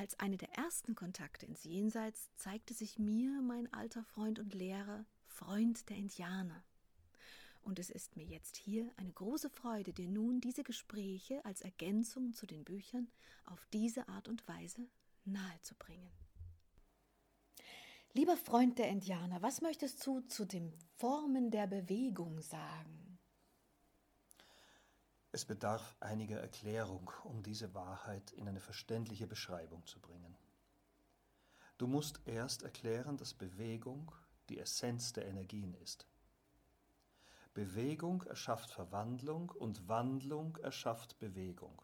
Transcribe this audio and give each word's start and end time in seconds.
Als 0.00 0.18
eine 0.18 0.38
der 0.38 0.50
ersten 0.54 0.94
Kontakte 0.94 1.44
ins 1.44 1.62
Jenseits 1.62 2.34
zeigte 2.34 2.72
sich 2.72 2.98
mir 2.98 3.42
mein 3.42 3.70
alter 3.70 4.02
Freund 4.02 4.38
und 4.38 4.54
Lehrer, 4.54 5.04
Freund 5.26 5.90
der 5.90 5.98
Indianer. 5.98 6.64
Und 7.60 7.78
es 7.78 7.90
ist 7.90 8.16
mir 8.16 8.24
jetzt 8.24 8.56
hier 8.56 8.90
eine 8.96 9.12
große 9.12 9.50
Freude, 9.50 9.92
dir 9.92 10.08
nun 10.08 10.40
diese 10.40 10.64
Gespräche 10.64 11.44
als 11.44 11.60
Ergänzung 11.60 12.32
zu 12.32 12.46
den 12.46 12.64
Büchern 12.64 13.10
auf 13.44 13.66
diese 13.74 14.08
Art 14.08 14.26
und 14.28 14.48
Weise 14.48 14.88
nahezubringen. 15.26 16.10
Lieber 18.14 18.38
Freund 18.38 18.78
der 18.78 18.88
Indianer, 18.88 19.42
was 19.42 19.60
möchtest 19.60 20.06
du 20.06 20.20
zu 20.20 20.46
den 20.46 20.72
Formen 20.96 21.50
der 21.50 21.66
Bewegung 21.66 22.40
sagen? 22.40 23.09
Es 25.32 25.44
bedarf 25.44 25.96
einiger 26.00 26.40
Erklärung, 26.40 27.10
um 27.22 27.42
diese 27.42 27.72
Wahrheit 27.72 28.32
in 28.32 28.48
eine 28.48 28.60
verständliche 28.60 29.28
Beschreibung 29.28 29.86
zu 29.86 30.00
bringen. 30.00 30.36
Du 31.78 31.86
musst 31.86 32.20
erst 32.26 32.62
erklären, 32.62 33.16
dass 33.16 33.32
Bewegung 33.32 34.12
die 34.48 34.58
Essenz 34.58 35.12
der 35.12 35.26
Energien 35.26 35.74
ist. 35.74 36.06
Bewegung 37.54 38.22
erschafft 38.22 38.70
Verwandlung 38.70 39.50
und 39.50 39.88
Wandlung 39.88 40.56
erschafft 40.56 41.18
Bewegung. 41.18 41.80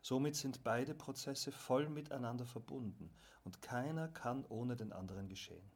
Somit 0.00 0.36
sind 0.36 0.62
beide 0.62 0.94
Prozesse 0.94 1.52
voll 1.52 1.88
miteinander 1.88 2.46
verbunden 2.46 3.14
und 3.44 3.62
keiner 3.62 4.08
kann 4.08 4.44
ohne 4.46 4.76
den 4.76 4.92
anderen 4.92 5.28
geschehen. 5.28 5.70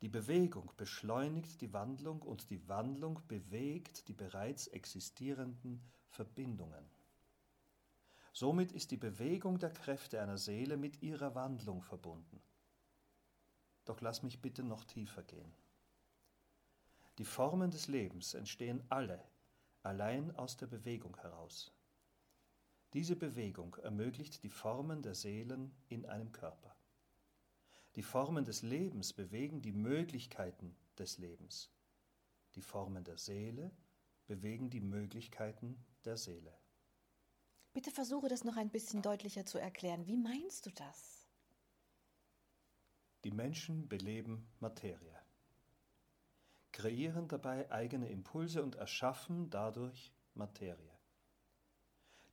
Die 0.00 0.08
Bewegung 0.08 0.70
beschleunigt 0.76 1.60
die 1.60 1.72
Wandlung 1.72 2.22
und 2.22 2.50
die 2.50 2.68
Wandlung 2.68 3.20
bewegt 3.26 4.06
die 4.08 4.12
bereits 4.12 4.68
existierenden 4.68 5.82
Verbindungen. 6.08 6.84
Somit 8.32 8.70
ist 8.70 8.92
die 8.92 8.96
Bewegung 8.96 9.58
der 9.58 9.70
Kräfte 9.70 10.20
einer 10.20 10.38
Seele 10.38 10.76
mit 10.76 11.02
ihrer 11.02 11.34
Wandlung 11.34 11.82
verbunden. 11.82 12.40
Doch 13.84 14.00
lass 14.00 14.22
mich 14.22 14.40
bitte 14.40 14.62
noch 14.62 14.84
tiefer 14.84 15.24
gehen. 15.24 15.52
Die 17.18 17.24
Formen 17.24 17.72
des 17.72 17.88
Lebens 17.88 18.34
entstehen 18.34 18.84
alle 18.90 19.24
allein 19.82 20.34
aus 20.36 20.56
der 20.56 20.66
Bewegung 20.66 21.16
heraus. 21.16 21.72
Diese 22.92 23.16
Bewegung 23.16 23.74
ermöglicht 23.76 24.42
die 24.42 24.50
Formen 24.50 25.02
der 25.02 25.14
Seelen 25.14 25.74
in 25.88 26.06
einem 26.06 26.30
Körper. 26.30 26.77
Die 27.98 28.04
Formen 28.04 28.44
des 28.44 28.62
Lebens 28.62 29.12
bewegen 29.12 29.60
die 29.60 29.72
Möglichkeiten 29.72 30.76
des 30.96 31.18
Lebens. 31.18 31.68
Die 32.54 32.62
Formen 32.62 33.02
der 33.02 33.18
Seele 33.18 33.72
bewegen 34.28 34.70
die 34.70 34.78
Möglichkeiten 34.80 35.84
der 36.04 36.16
Seele. 36.16 36.56
Bitte 37.72 37.90
versuche 37.90 38.28
das 38.28 38.44
noch 38.44 38.56
ein 38.56 38.70
bisschen 38.70 39.02
deutlicher 39.02 39.44
zu 39.46 39.58
erklären. 39.58 40.06
Wie 40.06 40.16
meinst 40.16 40.64
du 40.66 40.70
das? 40.70 41.26
Die 43.24 43.32
Menschen 43.32 43.88
beleben 43.88 44.48
Materie, 44.60 45.18
kreieren 46.70 47.26
dabei 47.26 47.68
eigene 47.72 48.08
Impulse 48.10 48.62
und 48.62 48.76
erschaffen 48.76 49.50
dadurch 49.50 50.12
Materie. 50.34 50.97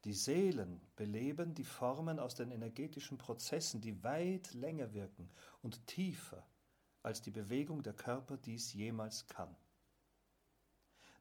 Die 0.05 0.13
Seelen 0.13 0.79
beleben 0.95 1.55
die 1.55 1.63
Formen 1.63 2.19
aus 2.19 2.35
den 2.35 2.51
energetischen 2.51 3.17
Prozessen, 3.17 3.81
die 3.81 4.03
weit 4.03 4.53
länger 4.53 4.93
wirken 4.93 5.31
und 5.63 5.87
tiefer, 5.87 6.47
als 7.01 7.23
die 7.23 7.31
Bewegung 7.31 7.81
der 7.81 7.93
Körper 7.93 8.37
dies 8.37 8.71
jemals 8.73 9.25
kann. 9.25 9.55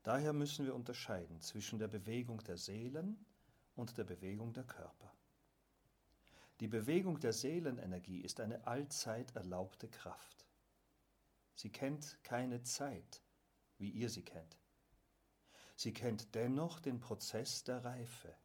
Daher 0.02 0.34
müssen 0.34 0.66
wir 0.66 0.74
unterscheiden 0.74 1.40
zwischen 1.40 1.78
der 1.78 1.88
Bewegung 1.88 2.44
der 2.44 2.58
Seelen 2.58 3.24
und 3.74 3.96
der 3.96 4.04
Bewegung 4.04 4.52
der 4.52 4.64
Körper. 4.64 5.14
Die 6.60 6.68
Bewegung 6.68 7.18
der 7.18 7.32
Seelenenergie 7.32 8.20
ist 8.20 8.38
eine 8.38 8.66
allzeit 8.66 9.34
erlaubte 9.34 9.88
Kraft. 9.88 10.46
Sie 11.54 11.70
kennt 11.70 12.22
keine 12.22 12.62
Zeit, 12.64 13.22
wie 13.78 13.88
ihr 13.88 14.10
sie 14.10 14.22
kennt. 14.22 14.58
Sie 15.74 15.94
kennt 15.94 16.34
dennoch 16.34 16.80
den 16.80 17.00
Prozess 17.00 17.64
der 17.64 17.82
Reife. 17.82 18.36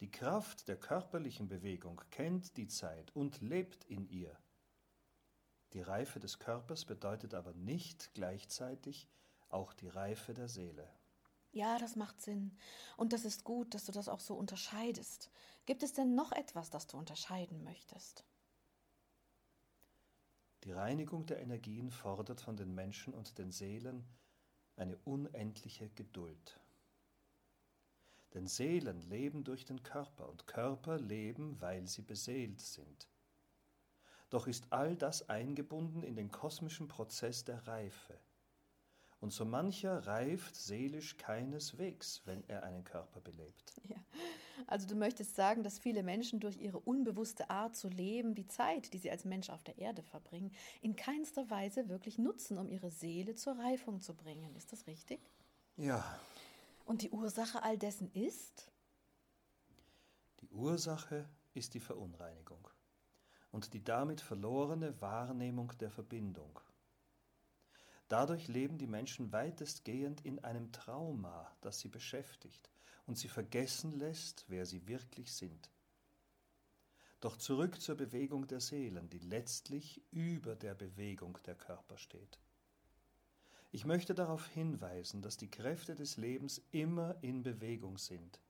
Die 0.00 0.10
Kraft 0.10 0.68
der 0.68 0.76
körperlichen 0.76 1.48
Bewegung 1.48 2.00
kennt 2.10 2.56
die 2.56 2.68
Zeit 2.68 3.14
und 3.16 3.40
lebt 3.40 3.84
in 3.84 4.08
ihr. 4.08 4.38
Die 5.72 5.80
Reife 5.80 6.20
des 6.20 6.38
Körpers 6.38 6.84
bedeutet 6.84 7.34
aber 7.34 7.52
nicht 7.52 8.14
gleichzeitig 8.14 9.08
auch 9.48 9.72
die 9.72 9.88
Reife 9.88 10.34
der 10.34 10.48
Seele. 10.48 10.88
Ja, 11.50 11.78
das 11.78 11.96
macht 11.96 12.20
Sinn. 12.20 12.56
Und 12.96 13.12
das 13.12 13.24
ist 13.24 13.42
gut, 13.42 13.74
dass 13.74 13.86
du 13.86 13.92
das 13.92 14.08
auch 14.08 14.20
so 14.20 14.34
unterscheidest. 14.34 15.30
Gibt 15.66 15.82
es 15.82 15.92
denn 15.92 16.14
noch 16.14 16.30
etwas, 16.32 16.70
das 16.70 16.86
du 16.86 16.96
unterscheiden 16.96 17.64
möchtest? 17.64 18.24
Die 20.64 20.72
Reinigung 20.72 21.26
der 21.26 21.40
Energien 21.40 21.90
fordert 21.90 22.40
von 22.40 22.56
den 22.56 22.74
Menschen 22.74 23.14
und 23.14 23.38
den 23.38 23.50
Seelen 23.50 24.06
eine 24.76 24.96
unendliche 24.98 25.88
Geduld. 25.90 26.60
Denn 28.34 28.46
Seelen 28.46 29.02
leben 29.02 29.44
durch 29.44 29.64
den 29.64 29.82
Körper 29.82 30.28
und 30.28 30.46
Körper 30.46 30.98
leben, 30.98 31.60
weil 31.60 31.86
sie 31.86 32.02
beseelt 32.02 32.60
sind. 32.60 33.08
Doch 34.30 34.46
ist 34.46 34.66
all 34.70 34.96
das 34.96 35.28
eingebunden 35.28 36.02
in 36.02 36.14
den 36.14 36.30
kosmischen 36.30 36.88
Prozess 36.88 37.44
der 37.44 37.66
Reife. 37.66 38.18
Und 39.20 39.32
so 39.32 39.44
mancher 39.44 40.06
reift 40.06 40.54
seelisch 40.54 41.16
keineswegs, 41.16 42.22
wenn 42.24 42.44
er 42.48 42.62
einen 42.62 42.84
Körper 42.84 43.20
belebt. 43.20 43.74
Ja. 43.88 43.96
Also 44.66 44.86
du 44.86 44.96
möchtest 44.96 45.34
sagen, 45.34 45.62
dass 45.62 45.78
viele 45.78 46.02
Menschen 46.02 46.40
durch 46.40 46.56
ihre 46.56 46.78
unbewusste 46.80 47.48
Art 47.48 47.76
zu 47.76 47.88
leben, 47.88 48.34
die 48.34 48.46
Zeit, 48.46 48.92
die 48.92 48.98
sie 48.98 49.10
als 49.10 49.24
Mensch 49.24 49.50
auf 49.50 49.62
der 49.62 49.78
Erde 49.78 50.02
verbringen, 50.02 50.52
in 50.82 50.96
keinster 50.96 51.48
Weise 51.48 51.88
wirklich 51.88 52.18
nutzen, 52.18 52.58
um 52.58 52.68
ihre 52.68 52.90
Seele 52.90 53.34
zur 53.34 53.58
Reifung 53.58 54.00
zu 54.00 54.14
bringen. 54.14 54.54
Ist 54.56 54.72
das 54.72 54.86
richtig? 54.86 55.20
Ja, 55.76 56.04
und 56.88 57.02
die 57.02 57.10
Ursache 57.10 57.62
all 57.62 57.76
dessen 57.76 58.10
ist? 58.12 58.72
Die 60.40 60.48
Ursache 60.48 61.28
ist 61.52 61.74
die 61.74 61.80
Verunreinigung 61.80 62.66
und 63.50 63.74
die 63.74 63.84
damit 63.84 64.22
verlorene 64.22 64.98
Wahrnehmung 65.00 65.70
der 65.80 65.90
Verbindung. 65.90 66.58
Dadurch 68.08 68.48
leben 68.48 68.78
die 68.78 68.86
Menschen 68.86 69.32
weitestgehend 69.32 70.24
in 70.24 70.38
einem 70.38 70.72
Trauma, 70.72 71.54
das 71.60 71.78
sie 71.78 71.88
beschäftigt 71.88 72.70
und 73.04 73.18
sie 73.18 73.28
vergessen 73.28 73.92
lässt, 73.92 74.46
wer 74.48 74.64
sie 74.64 74.88
wirklich 74.88 75.34
sind. 75.34 75.70
Doch 77.20 77.36
zurück 77.36 77.82
zur 77.82 77.96
Bewegung 77.96 78.46
der 78.46 78.60
Seelen, 78.60 79.10
die 79.10 79.18
letztlich 79.18 80.02
über 80.10 80.56
der 80.56 80.74
Bewegung 80.74 81.38
der 81.44 81.54
Körper 81.54 81.98
steht. 81.98 82.38
Ich 83.70 83.84
möchte 83.84 84.14
darauf 84.14 84.46
hinweisen, 84.46 85.20
dass 85.20 85.36
die 85.36 85.50
Kräfte 85.50 85.94
des 85.94 86.16
Lebens 86.16 86.62
immer 86.70 87.16
in 87.22 87.42
Bewegung 87.42 87.98
sind. 87.98 88.40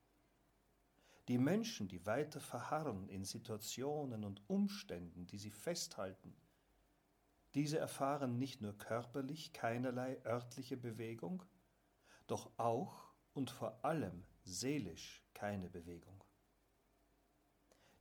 Die 1.26 1.38
Menschen, 1.38 1.88
die 1.88 2.06
weiter 2.06 2.40
verharren 2.40 3.08
in 3.08 3.24
Situationen 3.24 4.24
und 4.24 4.42
Umständen, 4.48 5.26
die 5.26 5.38
sie 5.38 5.50
festhalten, 5.50 6.34
diese 7.54 7.78
erfahren 7.78 8.38
nicht 8.38 8.60
nur 8.60 8.76
körperlich 8.76 9.52
keinerlei 9.52 10.24
örtliche 10.24 10.76
Bewegung, 10.76 11.42
doch 12.26 12.50
auch 12.58 13.08
und 13.34 13.50
vor 13.50 13.84
allem 13.84 14.24
seelisch 14.44 15.24
keine 15.34 15.68
Bewegung. 15.68 16.22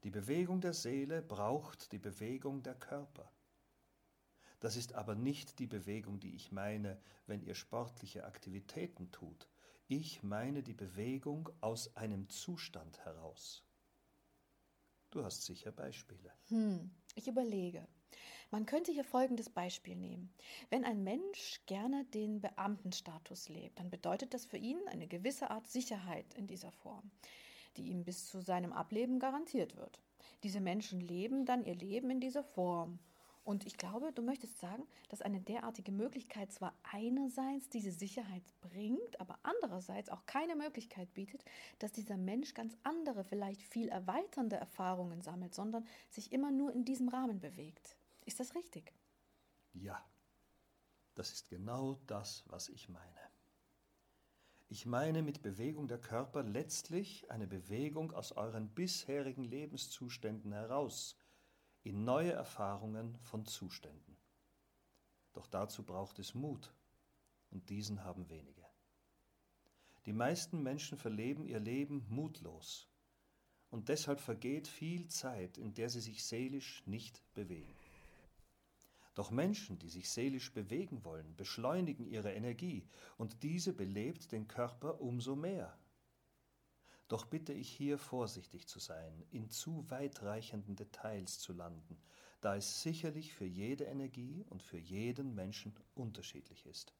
Die 0.04 0.12
Bewegung 0.12 0.62
der 0.62 0.74
Seele 0.74 1.22
braucht 1.22 1.92
die 1.92 1.98
Bewegung 1.98 2.62
der 2.62 2.76
Körper. 2.76 3.32
Das 4.60 4.76
ist 4.76 4.94
aber 4.94 5.16
nicht 5.16 5.60
die 5.60 5.68
Bewegung, 5.68 6.20
die 6.20 6.36
ich 6.36 6.52
meine, 6.52 7.00
wenn 7.28 7.42
ihr 7.42 7.54
sportliche 7.54 8.26
Aktivitäten 8.26 9.12
tut. 9.12 9.48
Ich 9.88 10.24
meine 10.24 10.64
die 10.64 10.74
Bewegung 10.74 11.50
aus 11.62 11.96
einem 11.96 12.28
Zustand 12.30 13.00
heraus. 13.06 13.64
Du 15.12 15.24
hast 15.24 15.46
sicher 15.46 15.72
Beispiele. 15.72 16.34
Hm, 16.50 16.92
ich 17.16 17.28
überlege. 17.28 17.88
Man 18.50 18.66
könnte 18.66 18.92
hier 18.92 19.04
folgendes 19.04 19.50
Beispiel 19.50 19.96
nehmen. 19.96 20.34
Wenn 20.70 20.86
ein 20.86 21.04
Mensch 21.04 21.62
gerne 21.66 22.06
den 22.06 22.42
Beamtenstatus 22.42 23.50
lebt, 23.50 23.80
dann 23.80 23.90
bedeutet 23.90 24.34
das 24.34 24.46
für 24.46 24.58
ihn 24.58 24.80
eine 24.88 25.08
gewisse 25.08 25.52
Art 25.52 25.68
Sicherheit 25.68 26.34
in 26.34 26.48
dieser 26.48 26.72
Form, 26.72 27.12
die 27.76 27.90
ihm 27.90 28.04
bis 28.04 28.26
zu 28.28 28.42
seinem 28.42 28.74
Ableben 28.74 29.20
garantiert 29.20 29.76
wird. 29.76 30.02
Diese 30.44 30.62
Menschen 30.62 31.02
leben 31.02 31.46
dann 31.46 31.66
ihr 31.66 31.76
Leben 31.76 32.10
in 32.10 32.20
dieser 32.20 32.44
Form 32.44 33.00
Und 33.48 33.66
ich 33.66 33.78
glaube, 33.78 34.12
du 34.12 34.22
möchtest 34.22 34.60
sagen, 34.60 34.86
dass 35.08 35.22
eine 35.22 35.40
derartige 35.40 35.94
Möglichkeit 35.94 36.52
zwar 36.52 36.78
einerseits 36.84 37.70
diese 37.70 37.94
Sicherheit 37.94 38.44
bringt, 38.60 39.22
aber 39.22 39.40
andererseits 39.42 40.10
auch 40.10 40.26
keine 40.26 40.58
Möglichkeit 40.58 41.14
bietet, 41.14 41.46
dass 41.80 41.94
dieser 41.94 42.18
Mensch 42.18 42.54
ganz 42.54 42.78
andere, 42.84 43.24
vielleicht 43.24 43.62
viel 43.62 43.88
erweiternde 43.88 44.58
Erfahrungen 44.58 45.22
sammelt, 45.22 45.56
sondern 45.56 45.88
sich 46.10 46.34
immer 46.34 46.52
nur 46.52 46.74
in 46.74 46.84
diesem 46.84 47.08
Rahmen 47.08 47.40
bewegt. 47.40 47.96
Ist 48.26 48.42
das 48.42 48.54
richtig? 48.54 48.94
Ja, 49.72 50.06
das 51.16 51.32
ist 51.32 51.48
genau 51.48 52.02
das, 52.06 52.44
was 52.48 52.68
ich 52.68 52.90
meine. 52.90 53.32
Ich 54.68 54.86
meine 54.86 55.24
mit 55.24 55.42
Bewegung 55.42 55.88
der 55.88 56.02
Körper 56.02 56.44
letztlich 56.44 57.32
eine 57.32 57.48
Bewegung 57.48 58.12
aus 58.12 58.34
euren 58.34 58.68
bisherigen 58.68 59.46
Lebenszuständen 59.46 60.52
heraus 60.52 61.16
in 61.88 62.04
neue 62.04 62.34
Erfahrungen 62.34 63.18
von 63.22 63.46
Zuständen. 63.46 64.18
Doch 65.34 65.48
dazu 65.48 65.84
braucht 65.84 66.20
es 66.20 66.34
Mut, 66.34 66.74
und 67.50 67.70
diesen 67.70 68.04
haben 68.04 68.30
wenige. 68.30 68.66
Die 70.06 70.14
meisten 70.14 70.62
Menschen 70.64 70.98
verleben 70.98 71.46
ihr 71.46 71.60
Leben 71.60 72.06
mutlos, 72.10 72.90
und 73.70 73.90
deshalb 73.90 74.20
vergeht 74.20 74.68
viel 74.68 75.08
Zeit, 75.08 75.58
in 75.58 75.74
der 75.74 75.90
sie 75.90 76.02
sich 76.02 76.24
seelisch 76.24 76.84
nicht 76.86 77.22
bewegen. 77.34 77.74
Doch 79.16 79.32
Menschen, 79.32 79.80
die 79.80 79.90
sich 79.90 80.10
seelisch 80.10 80.52
bewegen 80.54 81.04
wollen, 81.04 81.36
beschleunigen 81.36 82.06
ihre 82.06 82.34
Energie, 82.34 82.86
und 83.18 83.44
diese 83.44 83.74
belebt 83.74 84.32
den 84.32 84.48
Körper 84.48 85.02
umso 85.02 85.36
mehr. 85.36 85.78
Doch 87.08 87.26
bitte 87.26 87.54
ich 87.54 87.70
hier 87.70 87.98
vorsichtig 87.98 88.68
zu 88.68 88.80
sein, 88.80 89.24
in 89.32 89.50
zu 89.50 89.90
weitreichenden 89.90 90.76
Details 90.76 91.40
zu 91.40 91.54
landen, 91.54 92.02
da 92.42 92.56
es 92.56 92.82
sicherlich 92.82 93.34
für 93.34 93.46
jede 93.46 93.86
Energie 93.86 94.46
und 94.50 94.62
für 94.62 94.78
jeden 94.78 95.34
Menschen 95.34 95.74
unterschiedlich 95.96 96.66
ist. 96.66 96.94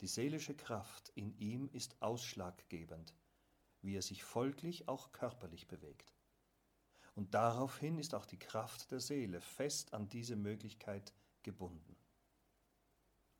Die 0.00 0.06
seelische 0.06 0.54
Kraft 0.54 1.10
in 1.14 1.36
ihm 1.38 1.68
ist 1.72 2.00
ausschlaggebend, 2.02 3.14
wie 3.80 3.96
er 3.96 4.02
sich 4.02 4.22
folglich 4.22 4.86
auch 4.86 5.12
körperlich 5.12 5.66
bewegt. 5.66 6.14
Und 7.14 7.34
daraufhin 7.34 7.98
ist 7.98 8.14
auch 8.14 8.26
die 8.26 8.38
Kraft 8.38 8.92
der 8.92 9.00
Seele 9.00 9.40
fest 9.40 9.92
an 9.94 10.08
diese 10.08 10.36
Möglichkeit 10.36 11.12
gebunden. 11.42 11.96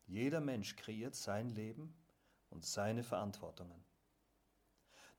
Jeder 0.05 0.41
Mensch 0.41 0.75
kreiert 0.75 1.15
sein 1.15 1.49
Leben 1.49 1.95
und 2.49 2.65
seine 2.65 3.03
Verantwortungen. 3.03 3.88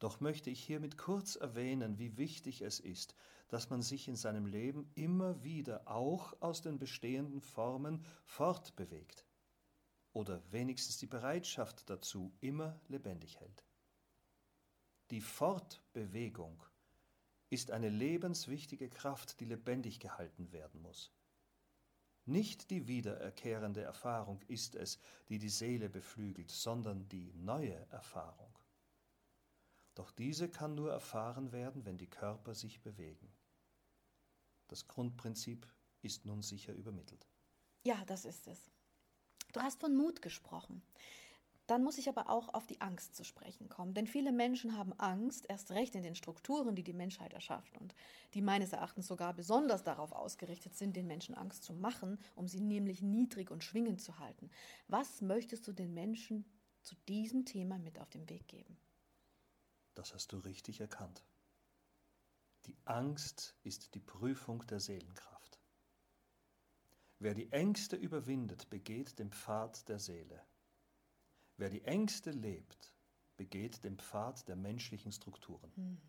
Doch 0.01 0.21
möchte 0.21 0.51
ich 0.51 0.65
hiermit 0.65 0.97
kurz 0.97 1.37
erwähnen, 1.37 1.99
wie 1.99 2.17
wichtig 2.17 2.63
es 2.63 2.81
ist, 2.81 3.15
dass 3.49 3.69
man 3.69 3.83
sich 3.83 4.09
in 4.09 4.17
seinem 4.17 4.47
Leben 4.47 4.91
immer 4.95 5.43
wieder 5.45 5.87
auch 5.87 6.41
aus 6.41 6.63
den 6.63 6.79
bestehenden 6.79 7.43
Formen 7.43 8.05
fortbewegt 8.25 9.27
oder 10.13 10.43
wenigstens 10.51 10.99
die 10.99 11.07
Bereitschaft 11.07 11.89
dazu 11.91 12.33
immer 12.41 12.81
lebendig 12.89 13.39
hält. 13.41 13.65
Die 15.11 15.21
Fortbewegung 15.21 16.63
ist 17.51 17.71
eine 17.71 17.91
lebenswichtige 17.91 18.89
Kraft, 18.89 19.39
die 19.41 19.45
lebendig 19.45 20.01
gehalten 20.01 20.51
werden 20.53 20.81
muss. 20.81 21.13
Nicht 22.25 22.71
die 22.71 22.87
wiedererkehrende 22.87 23.83
Erfahrung 23.83 24.41
ist 24.47 24.77
es, 24.77 24.99
die 25.29 25.39
die 25.39 25.49
Seele 25.49 25.91
beflügelt, 25.91 26.51
sondern 26.51 27.09
die 27.09 27.33
neue 27.35 27.75
Erfahrung. 27.91 28.50
Doch 30.01 30.13
diese 30.13 30.49
kann 30.49 30.75
nur 30.75 30.91
erfahren 30.91 31.53
werden, 31.53 31.85
wenn 31.85 31.99
die 31.99 32.09
Körper 32.09 32.55
sich 32.55 32.81
bewegen. 32.81 33.31
Das 34.69 34.89
Grundprinzip 34.89 35.67
ist 36.01 36.25
nun 36.25 36.41
sicher 36.41 36.73
übermittelt. 36.73 37.29
Ja, 37.85 38.03
das 38.07 38.25
ist 38.25 38.49
es. 38.49 38.71
Du 39.53 39.61
hast 39.61 39.79
von 39.79 39.95
Mut 39.95 40.23
gesprochen. 40.23 40.83
Dann 41.67 41.85
muss 41.85 41.99
ich 41.99 42.09
aber 42.09 42.31
auch 42.31 42.55
auf 42.55 42.67
die 42.67 42.81
Angst 42.81 43.15
zu 43.15 43.25
sprechen 43.25 43.69
kommen. 43.69 43.93
Denn 43.93 44.07
viele 44.07 44.33
Menschen 44.33 44.75
haben 44.75 44.95
Angst, 44.95 45.45
erst 45.51 45.71
recht 45.71 45.95
in 45.95 46.03
den 46.03 46.15
Strukturen, 46.15 46.75
die 46.75 46.83
die 46.83 46.95
Menschheit 46.95 47.35
erschafft 47.35 47.77
und 47.77 47.95
die 48.33 48.41
meines 48.41 48.73
Erachtens 48.73 49.07
sogar 49.07 49.35
besonders 49.35 49.85
darauf 49.85 50.13
ausgerichtet 50.13 50.75
sind, 50.77 50.97
den 50.97 51.09
Menschen 51.09 51.35
Angst 51.35 51.63
zu 51.63 51.75
machen, 51.75 52.19
um 52.37 52.49
sie 52.49 52.63
nämlich 52.63 53.03
niedrig 53.03 53.51
und 53.51 53.65
schwingend 53.65 54.01
zu 54.01 54.19
halten. 54.19 54.49
Was 54.89 55.21
möchtest 55.21 55.69
du 55.69 55.75
den 55.75 55.93
Menschen 55.93 56.47
zu 56.81 56.95
diesem 57.07 57.45
Thema 57.45 57.79
mit 57.79 57.99
auf 57.99 58.09
den 58.09 58.31
Weg 58.31 58.49
geben? 58.49 58.79
Das 59.95 60.15
hast 60.15 60.33
du 60.33 60.39
richtig 60.39 60.81
erkannt. 60.81 61.25
Die 62.67 62.77
Angst 62.85 63.57
ist 63.63 63.95
die 63.95 64.01
Prüfung 64.01 64.67
der 64.67 64.81
Seelenkraft. 64.81 65.61
Wer 67.19 67.35
die 67.35 67.51
Ängste 67.53 67.97
überwindet, 67.97 68.71
begeht 68.71 69.19
den 69.19 69.31
Pfad 69.31 69.89
der 69.89 69.99
Seele. 69.99 70.43
Wer 71.57 71.69
die 71.69 71.83
Ängste 71.85 72.31
lebt, 72.31 72.95
begeht 73.37 73.85
den 73.85 73.99
Pfad 73.99 74.49
der 74.49 74.57
menschlichen 74.57 75.13
Strukturen. 75.13 75.71
Hm. 75.77 76.01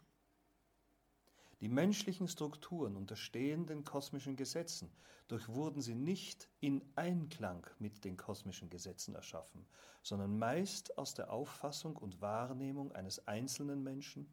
Die 1.61 1.69
menschlichen 1.69 2.27
Strukturen 2.27 2.95
unterstehen 2.95 3.67
den 3.67 3.83
kosmischen 3.83 4.35
Gesetzen, 4.35 4.91
doch 5.27 5.47
wurden 5.47 5.79
sie 5.79 5.93
nicht 5.93 6.49
in 6.59 6.81
Einklang 6.95 7.67
mit 7.77 8.03
den 8.03 8.17
kosmischen 8.17 8.71
Gesetzen 8.71 9.13
erschaffen, 9.13 9.67
sondern 10.01 10.39
meist 10.39 10.97
aus 10.97 11.13
der 11.13 11.31
Auffassung 11.31 11.97
und 11.97 12.19
Wahrnehmung 12.19 12.91
eines 12.93 13.27
einzelnen 13.27 13.83
Menschen 13.83 14.27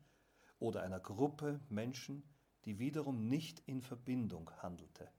oder 0.59 0.83
einer 0.83 1.01
Gruppe 1.01 1.61
Menschen, 1.69 2.23
die 2.65 2.79
wiederum 2.79 3.29
nicht 3.29 3.63
in 3.67 3.83
Verbindung 3.83 4.51
handelte. 4.63 5.11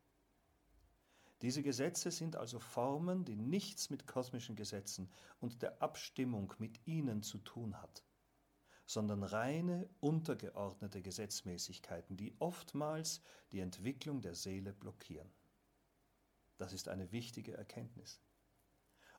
Diese 1.43 1.61
Gesetze 1.61 2.09
sind 2.09 2.35
also 2.35 2.57
Formen, 2.57 3.23
die 3.23 3.35
nichts 3.35 3.91
mit 3.91 4.07
kosmischen 4.07 4.55
Gesetzen 4.55 5.11
und 5.39 5.61
der 5.61 5.79
Abstimmung 5.79 6.55
mit 6.57 6.87
ihnen 6.87 7.21
zu 7.21 7.37
tun 7.37 7.79
hat 7.79 8.03
sondern 8.89 9.21
reine 9.21 9.87
untergeordnete 9.99 11.03
Gesetzmäßigkeiten, 11.03 12.17
die 12.17 12.33
oftmals 12.39 13.21
die 13.51 13.59
Entwicklung 13.59 14.19
der 14.19 14.33
Seele 14.33 14.73
blockieren. 14.73 15.29
Das 16.57 16.73
ist 16.73 16.89
eine 16.89 17.11
wichtige 17.11 17.55
Erkenntnis. 17.55 18.19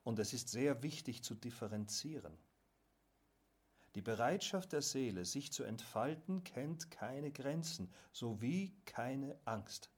Und 0.03 0.19
es 0.19 0.33
ist 0.33 0.49
sehr 0.49 0.83
wichtig 0.83 1.23
zu 1.23 1.37
differenzieren. 1.37 2.37
Die 3.95 4.03
Bereitschaft 4.03 4.73
der 4.73 4.83
Seele, 4.83 5.25
sich 5.25 5.53
zu 5.53 5.63
entfalten, 5.63 6.43
kennt 6.43 6.91
keine 6.91 7.31
Grenzen 7.31 7.93
sowie 8.11 8.75
keine 8.87 9.39
Angst. 9.45 9.89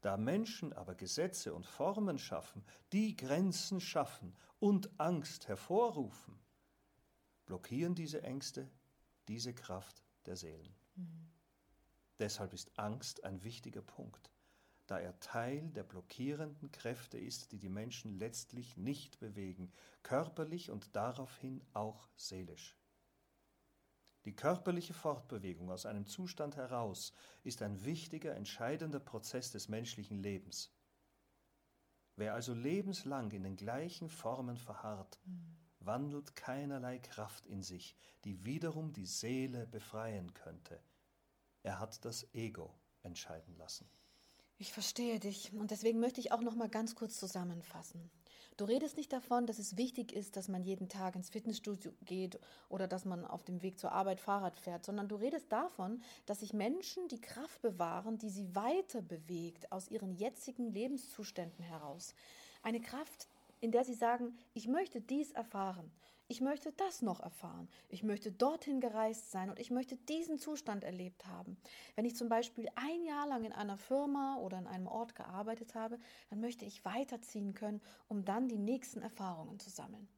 Da 0.00 0.16
Menschen 0.16 0.72
aber 0.72 0.96
Gesetze 0.96 1.54
und 1.54 1.66
Formen 1.66 2.18
schaffen, 2.18 2.64
die 2.92 3.14
Grenzen 3.14 3.80
schaffen 3.80 4.34
und 4.58 4.90
Angst 4.98 5.46
hervorrufen, 5.46 6.43
blockieren 7.46 7.94
diese 7.94 8.22
Ängste 8.22 8.70
diese 9.28 9.54
Kraft 9.54 10.02
der 10.26 10.36
Seelen. 10.36 10.74
Mhm. 10.96 11.30
Deshalb 12.18 12.52
ist 12.52 12.78
Angst 12.78 13.24
ein 13.24 13.42
wichtiger 13.42 13.82
Punkt, 13.82 14.30
da 14.86 14.98
er 14.98 15.18
Teil 15.20 15.70
der 15.70 15.82
blockierenden 15.82 16.70
Kräfte 16.70 17.18
ist, 17.18 17.52
die 17.52 17.58
die 17.58 17.68
Menschen 17.68 18.18
letztlich 18.18 18.76
nicht 18.76 19.18
bewegen, 19.18 19.72
körperlich 20.02 20.70
und 20.70 20.94
daraufhin 20.94 21.64
auch 21.72 22.08
seelisch. 22.16 22.76
Die 24.24 24.36
körperliche 24.36 24.94
Fortbewegung 24.94 25.70
aus 25.70 25.84
einem 25.84 26.06
Zustand 26.06 26.56
heraus 26.56 27.12
ist 27.42 27.60
ein 27.60 27.84
wichtiger, 27.84 28.34
entscheidender 28.34 29.00
Prozess 29.00 29.50
des 29.50 29.68
menschlichen 29.68 30.18
Lebens. 30.18 30.72
Wer 32.16 32.32
also 32.32 32.54
lebenslang 32.54 33.32
in 33.32 33.42
den 33.42 33.56
gleichen 33.56 34.08
Formen 34.08 34.56
verharrt, 34.56 35.18
mhm 35.24 35.63
wandelt 35.86 36.36
keinerlei 36.36 36.98
Kraft 36.98 37.46
in 37.46 37.62
sich, 37.62 37.96
die 38.24 38.44
wiederum 38.44 38.92
die 38.92 39.06
Seele 39.06 39.66
befreien 39.66 40.34
könnte. 40.34 40.80
Er 41.62 41.80
hat 41.80 42.04
das 42.04 42.26
Ego 42.34 42.74
entscheiden 43.02 43.56
lassen. 43.56 43.88
Ich 44.56 44.72
verstehe 44.72 45.18
dich 45.18 45.52
und 45.52 45.70
deswegen 45.70 45.98
möchte 45.98 46.20
ich 46.20 46.30
auch 46.32 46.40
noch 46.40 46.54
mal 46.54 46.68
ganz 46.68 46.94
kurz 46.94 47.18
zusammenfassen. 47.18 48.10
Du 48.56 48.64
redest 48.66 48.96
nicht 48.96 49.12
davon, 49.12 49.46
dass 49.46 49.58
es 49.58 49.76
wichtig 49.76 50.12
ist, 50.12 50.36
dass 50.36 50.46
man 50.46 50.62
jeden 50.62 50.88
Tag 50.88 51.16
ins 51.16 51.28
Fitnessstudio 51.30 51.92
geht 52.04 52.38
oder 52.68 52.86
dass 52.86 53.04
man 53.04 53.24
auf 53.24 53.42
dem 53.42 53.62
Weg 53.62 53.80
zur 53.80 53.90
Arbeit 53.90 54.20
Fahrrad 54.20 54.60
fährt, 54.60 54.84
sondern 54.84 55.08
du 55.08 55.16
redest 55.16 55.50
davon, 55.50 56.00
dass 56.26 56.38
sich 56.38 56.52
Menschen 56.52 57.08
die 57.08 57.20
Kraft 57.20 57.60
bewahren, 57.62 58.16
die 58.16 58.30
sie 58.30 58.54
weiter 58.54 59.02
bewegt 59.02 59.72
aus 59.72 59.88
ihren 59.88 60.14
jetzigen 60.14 60.70
Lebenszuständen 60.72 61.64
heraus. 61.64 62.14
Eine 62.62 62.80
Kraft, 62.80 63.28
in 63.64 63.72
der 63.72 63.84
sie 63.84 63.94
sagen, 63.94 64.36
ich 64.52 64.68
möchte 64.68 65.00
dies 65.00 65.32
erfahren, 65.32 65.90
ich 66.28 66.42
möchte 66.42 66.70
das 66.72 67.00
noch 67.00 67.20
erfahren, 67.20 67.66
ich 67.88 68.02
möchte 68.02 68.30
dorthin 68.30 68.78
gereist 68.78 69.30
sein 69.30 69.48
und 69.48 69.58
ich 69.58 69.70
möchte 69.70 69.96
diesen 69.96 70.38
Zustand 70.38 70.84
erlebt 70.84 71.26
haben. 71.26 71.56
Wenn 71.96 72.04
ich 72.04 72.14
zum 72.14 72.28
Beispiel 72.28 72.68
ein 72.74 73.02
Jahr 73.04 73.26
lang 73.26 73.42
in 73.42 73.52
einer 73.52 73.78
Firma 73.78 74.36
oder 74.36 74.58
in 74.58 74.66
einem 74.66 74.86
Ort 74.86 75.14
gearbeitet 75.14 75.74
habe, 75.74 75.98
dann 76.28 76.40
möchte 76.40 76.66
ich 76.66 76.84
weiterziehen 76.84 77.54
können, 77.54 77.80
um 78.06 78.26
dann 78.26 78.48
die 78.48 78.58
nächsten 78.58 79.00
Erfahrungen 79.00 79.58
zu 79.58 79.70
sammeln. 79.70 80.08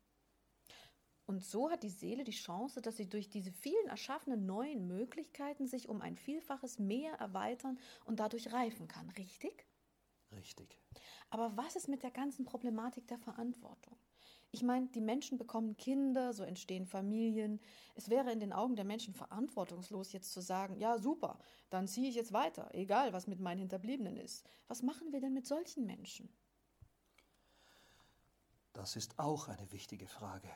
Und 1.25 1.45
so 1.45 1.71
hat 1.71 1.85
die 1.85 1.91
Seele 1.91 2.25
die 2.25 2.33
Chance, 2.33 2.83
dass 2.83 2.97
sie 2.97 3.09
durch 3.09 3.29
diese 3.29 3.53
vielen 3.53 3.87
erschaffenen 3.87 4.45
neuen 4.45 4.89
Möglichkeiten 4.89 5.69
sich 5.69 5.89
um 5.89 6.01
ein 6.01 6.17
Vielfaches 6.17 6.81
mehr 6.81 7.15
erweitern 7.15 7.79
und 8.07 8.19
dadurch 8.19 8.53
reifen 8.53 8.89
kann, 8.89 9.09
richtig? 9.11 9.67
Richtig. 10.33 10.79
Aber 11.31 11.57
was 11.57 11.77
ist 11.77 11.89
mit 11.89 12.03
der 12.03 12.11
ganzen 12.11 12.45
Problematik 12.45 13.07
der 13.09 13.19
Verantwortung? 13.19 13.97
Ich 14.53 14.63
meine, 14.63 14.87
die 14.89 15.01
Menschen 15.01 15.39
bekommen 15.39 15.77
Kinder, 15.77 16.33
so 16.33 16.43
entstehen 16.43 16.87
Familien. 16.87 17.61
Es 17.95 18.09
wäre 18.09 18.33
in 18.33 18.41
den 18.41 18.53
Augen 18.53 18.77
der 18.77 18.85
Menschen 18.85 19.13
verantwortungslos, 19.13 20.13
jetzt 20.13 20.33
zu 20.33 20.41
sagen, 20.41 20.79
ja 20.79 20.99
super, 20.99 21.39
dann 21.69 21.89
ziehe 21.89 22.09
ich 22.09 22.15
jetzt 22.15 22.33
weiter, 22.33 22.71
egal 22.73 23.13
was 23.13 23.27
mit 23.27 23.41
meinen 23.41 23.59
Hinterbliebenen 23.59 24.17
ist. 24.17 24.47
Was 24.69 24.83
machen 24.83 25.13
wir 25.13 25.21
denn 25.21 25.35
mit 25.35 25.47
solchen 25.47 25.85
Menschen? 25.85 26.29
Das 28.73 28.97
ist 28.97 29.19
auch 29.19 29.49
eine 29.49 29.73
wichtige 29.73 30.07
Frage. 30.07 30.49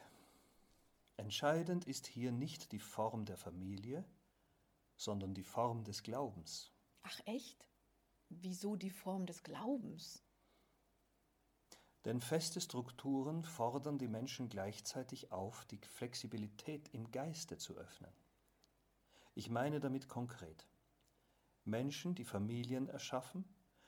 Entscheidend 1.16 1.86
ist 1.86 2.06
hier 2.06 2.32
nicht 2.32 2.72
die 2.72 2.78
Form 2.78 3.24
der 3.24 3.36
Familie, 3.36 4.04
sondern 4.96 5.34
die 5.34 5.42
Form 5.42 5.84
des 5.84 6.02
Glaubens. 6.02 6.70
Ach 7.02 7.20
echt? 7.26 7.69
Wieso 8.32 8.76
die 8.76 8.90
Form 8.90 9.26
des 9.26 9.42
Glaubens? 9.42 10.22
Denn 12.04 12.20
feste 12.20 12.60
Strukturen 12.60 13.42
fordern 13.42 13.98
die 13.98 14.06
Menschen 14.06 14.48
gleichzeitig 14.48 15.32
auf, 15.32 15.64
die 15.64 15.78
Flexibilität 15.78 16.88
im 16.94 17.10
Geiste 17.10 17.58
zu 17.58 17.76
öffnen. 17.76 18.12
Ich 19.34 19.50
meine 19.50 19.80
damit 19.80 20.08
konkret. 20.08 20.68
Menschen, 21.64 22.14
die 22.14 22.24
Familien 22.24 22.88
erschaffen, 22.88 23.44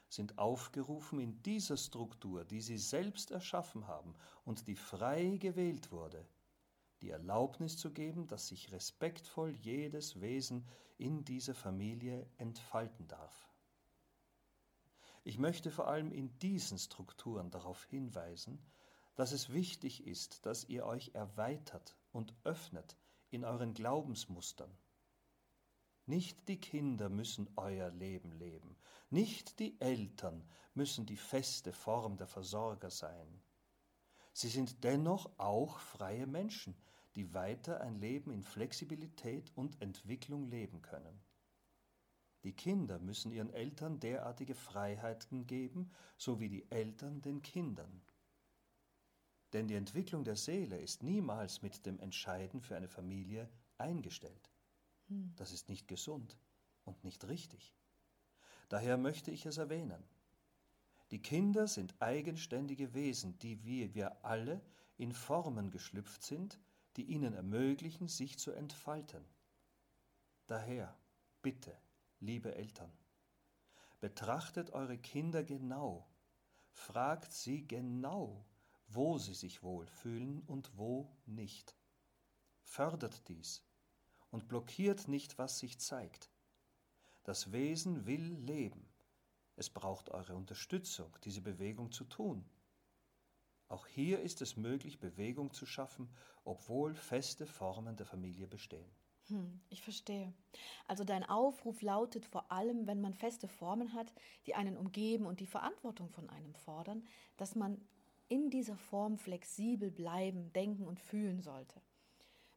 sind 0.08 0.38
aufgerufen, 0.38 1.20
in 1.20 1.40
dieser 1.44 1.76
Struktur, 1.76 2.44
die 2.44 2.60
sie 2.60 2.78
selbst 2.78 3.30
erschaffen 3.30 3.86
haben 3.86 4.16
und 4.44 4.66
die 4.66 4.76
frei 4.76 5.36
gewählt 5.36 5.92
wurde, 5.92 6.26
die 7.00 7.10
Erlaubnis 7.10 7.76
zu 7.78 7.92
geben, 7.92 8.26
dass 8.26 8.48
sich 8.48 8.72
respektvoll 8.72 9.54
jedes 9.54 10.20
Wesen 10.20 10.66
in 10.98 11.24
dieser 11.24 11.54
Familie 11.54 12.28
entfalten 12.38 13.06
darf. 13.06 13.51
Ich 15.24 15.38
möchte 15.38 15.70
vor 15.70 15.86
allem 15.86 16.10
in 16.10 16.36
diesen 16.38 16.78
Strukturen 16.78 17.50
darauf 17.50 17.84
hinweisen, 17.84 18.58
dass 19.14 19.32
es 19.32 19.52
wichtig 19.52 20.06
ist, 20.06 20.46
dass 20.46 20.64
ihr 20.64 20.84
euch 20.84 21.14
erweitert 21.14 21.96
und 22.12 22.34
öffnet 22.44 22.96
in 23.30 23.44
euren 23.44 23.74
Glaubensmustern. 23.74 24.70
Nicht 26.06 26.48
die 26.48 26.58
Kinder 26.60 27.08
müssen 27.08 27.48
euer 27.56 27.90
Leben 27.90 28.32
leben, 28.32 28.76
nicht 29.10 29.60
die 29.60 29.80
Eltern 29.80 30.44
müssen 30.74 31.06
die 31.06 31.16
feste 31.16 31.72
Form 31.72 32.16
der 32.16 32.26
Versorger 32.26 32.90
sein. 32.90 33.40
Sie 34.32 34.48
sind 34.48 34.82
dennoch 34.82 35.30
auch 35.38 35.78
freie 35.78 36.26
Menschen, 36.26 36.74
die 37.14 37.32
weiter 37.34 37.80
ein 37.80 38.00
Leben 38.00 38.32
in 38.32 38.42
Flexibilität 38.42 39.52
und 39.54 39.80
Entwicklung 39.80 40.48
leben 40.48 40.82
können. 40.82 41.22
Die 42.44 42.52
Kinder 42.52 42.98
müssen 42.98 43.30
ihren 43.30 43.50
Eltern 43.50 44.00
derartige 44.00 44.54
Freiheiten 44.54 45.46
geben, 45.46 45.90
so 46.16 46.40
wie 46.40 46.48
die 46.48 46.70
Eltern 46.70 47.22
den 47.22 47.42
Kindern. 47.42 48.02
Denn 49.52 49.68
die 49.68 49.74
Entwicklung 49.74 50.24
der 50.24 50.36
Seele 50.36 50.78
ist 50.78 51.02
niemals 51.02 51.62
mit 51.62 51.84
dem 51.86 52.00
Entscheiden 52.00 52.60
für 52.60 52.76
eine 52.76 52.88
Familie 52.88 53.48
eingestellt. 53.78 54.50
Hm. 55.08 55.32
Das 55.36 55.52
ist 55.52 55.68
nicht 55.68 55.86
gesund 55.88 56.36
und 56.84 57.04
nicht 57.04 57.28
richtig. 57.28 57.76
Daher 58.68 58.96
möchte 58.96 59.30
ich 59.30 59.44
es 59.46 59.58
erwähnen. 59.58 60.02
Die 61.10 61.20
Kinder 61.20 61.68
sind 61.68 61.94
eigenständige 62.00 62.94
Wesen, 62.94 63.38
die 63.40 63.62
wie 63.64 63.94
wir 63.94 64.24
alle 64.24 64.62
in 64.96 65.12
Formen 65.12 65.70
geschlüpft 65.70 66.22
sind, 66.22 66.58
die 66.96 67.04
ihnen 67.04 67.34
ermöglichen, 67.34 68.08
sich 68.08 68.38
zu 68.38 68.52
entfalten. 68.52 69.22
Daher, 70.46 70.96
bitte, 71.42 71.76
liebe 72.22 72.54
Eltern. 72.54 72.92
Betrachtet 74.00 74.70
eure 74.70 74.96
Kinder 74.96 75.42
genau, 75.42 76.08
fragt 76.70 77.32
sie 77.32 77.66
genau, 77.66 78.46
wo 78.86 79.18
sie 79.18 79.34
sich 79.34 79.62
wohlfühlen 79.62 80.40
und 80.42 80.76
wo 80.78 81.16
nicht. 81.26 81.76
Fördert 82.62 83.28
dies 83.28 83.64
und 84.30 84.48
blockiert 84.48 85.08
nicht, 85.08 85.36
was 85.36 85.58
sich 85.58 85.80
zeigt. 85.80 86.30
Das 87.24 87.52
Wesen 87.52 88.06
will 88.06 88.34
leben. 88.36 88.88
Es 89.56 89.68
braucht 89.68 90.08
eure 90.08 90.34
Unterstützung, 90.34 91.16
diese 91.24 91.42
Bewegung 91.42 91.90
zu 91.92 92.04
tun. 92.04 92.48
Auch 93.68 93.86
hier 93.86 94.20
ist 94.20 94.42
es 94.42 94.56
möglich, 94.56 95.00
Bewegung 95.00 95.52
zu 95.52 95.66
schaffen, 95.66 96.14
obwohl 96.44 96.94
feste 96.94 97.46
Formen 97.46 97.96
der 97.96 98.06
Familie 98.06 98.46
bestehen. 98.46 98.90
Hm, 99.28 99.60
ich 99.70 99.82
verstehe. 99.82 100.32
Also 100.86 101.04
dein 101.04 101.24
Aufruf 101.24 101.82
lautet 101.82 102.26
vor 102.26 102.50
allem, 102.50 102.86
wenn 102.86 103.00
man 103.00 103.14
feste 103.14 103.48
Formen 103.48 103.94
hat, 103.94 104.12
die 104.46 104.54
einen 104.54 104.76
umgeben 104.76 105.26
und 105.26 105.40
die 105.40 105.46
Verantwortung 105.46 106.08
von 106.10 106.28
einem 106.28 106.54
fordern, 106.54 107.04
dass 107.36 107.54
man 107.54 107.80
in 108.28 108.50
dieser 108.50 108.76
Form 108.76 109.18
flexibel 109.18 109.90
bleiben, 109.90 110.52
denken 110.52 110.86
und 110.86 110.98
fühlen 110.98 111.40
sollte. 111.40 111.80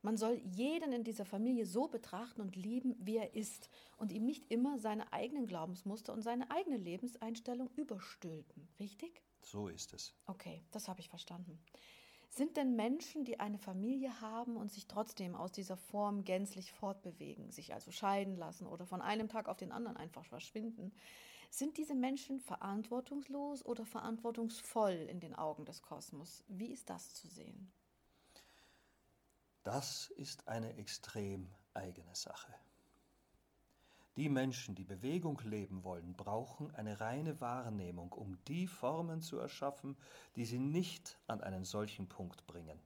Man 0.02 0.18
soll 0.18 0.40
jeden 0.46 0.94
in 0.94 1.04
dieser 1.04 1.26
Familie 1.26 1.66
so 1.66 1.88
betrachten 1.88 2.40
und 2.40 2.56
lieben, 2.56 2.96
wie 3.00 3.18
er 3.18 3.34
ist 3.34 3.72
und 3.98 4.12
ihm 4.12 4.24
nicht 4.24 4.52
immer 4.52 4.78
seine 4.78 5.12
eigenen 5.12 5.48
Glaubensmuster 5.48 6.14
und 6.14 6.22
seine 6.22 6.52
eigene 6.52 6.78
Lebenseinstellung 6.78 7.72
überstülpen. 7.76 8.68
Richtig? 8.80 9.24
So 9.42 9.68
ist 9.68 9.94
es. 9.94 10.14
Okay, 10.28 10.64
das 10.72 10.88
habe 10.88 11.00
ich 11.00 11.10
verstanden. 11.10 11.60
Sind 12.36 12.58
denn 12.58 12.76
Menschen, 12.76 13.24
die 13.24 13.40
eine 13.40 13.58
Familie 13.58 14.20
haben 14.20 14.58
und 14.58 14.70
sich 14.70 14.88
trotzdem 14.88 15.36
aus 15.36 15.54
dieser 15.54 15.78
Form 15.78 16.26
gänzlich 16.26 16.74
fortbewegen, 16.74 17.50
sich 17.50 17.74
also 17.74 17.92
scheiden 17.92 18.36
lassen 18.36 18.68
oder 18.68 18.86
von 18.86 19.02
einem 19.02 19.30
Tag 19.30 19.48
auf 19.48 19.56
den 19.56 19.72
anderen 19.72 19.96
einfach 19.96 20.26
verschwinden, 20.26 20.92
sind 21.50 21.78
diese 21.78 21.96
Menschen 21.96 22.42
verantwortungslos 22.42 23.64
oder 23.64 23.86
verantwortungsvoll 23.86 25.08
in 25.10 25.22
den 25.22 25.34
Augen 25.34 25.64
des 25.64 25.82
Kosmos? 25.82 26.44
Wie 26.50 26.74
ist 26.74 26.90
das 26.90 27.14
zu 27.14 27.30
sehen? 27.30 27.72
Das 29.64 30.12
ist 30.18 30.46
eine 30.50 30.76
extrem 30.76 31.50
eigene 31.74 32.16
Sache. 32.16 32.54
Die 34.18 34.30
Menschen, 34.30 34.76
die 34.76 34.86
Bewegung 34.86 35.42
leben 35.44 35.84
wollen, 35.84 36.14
brauchen 36.14 36.74
eine 36.74 37.02
reine 37.02 37.42
Wahrnehmung, 37.42 38.14
um 38.14 38.38
die 38.46 38.66
Formen 38.66 39.22
zu 39.22 39.38
erschaffen, 39.38 39.98
die 40.38 40.46
sie 40.46 40.60
nicht 40.60 41.20
an 41.28 41.42
einen 41.42 41.66
solchen 41.66 42.08
Punkt 42.08 42.48
bringen. 42.48 42.80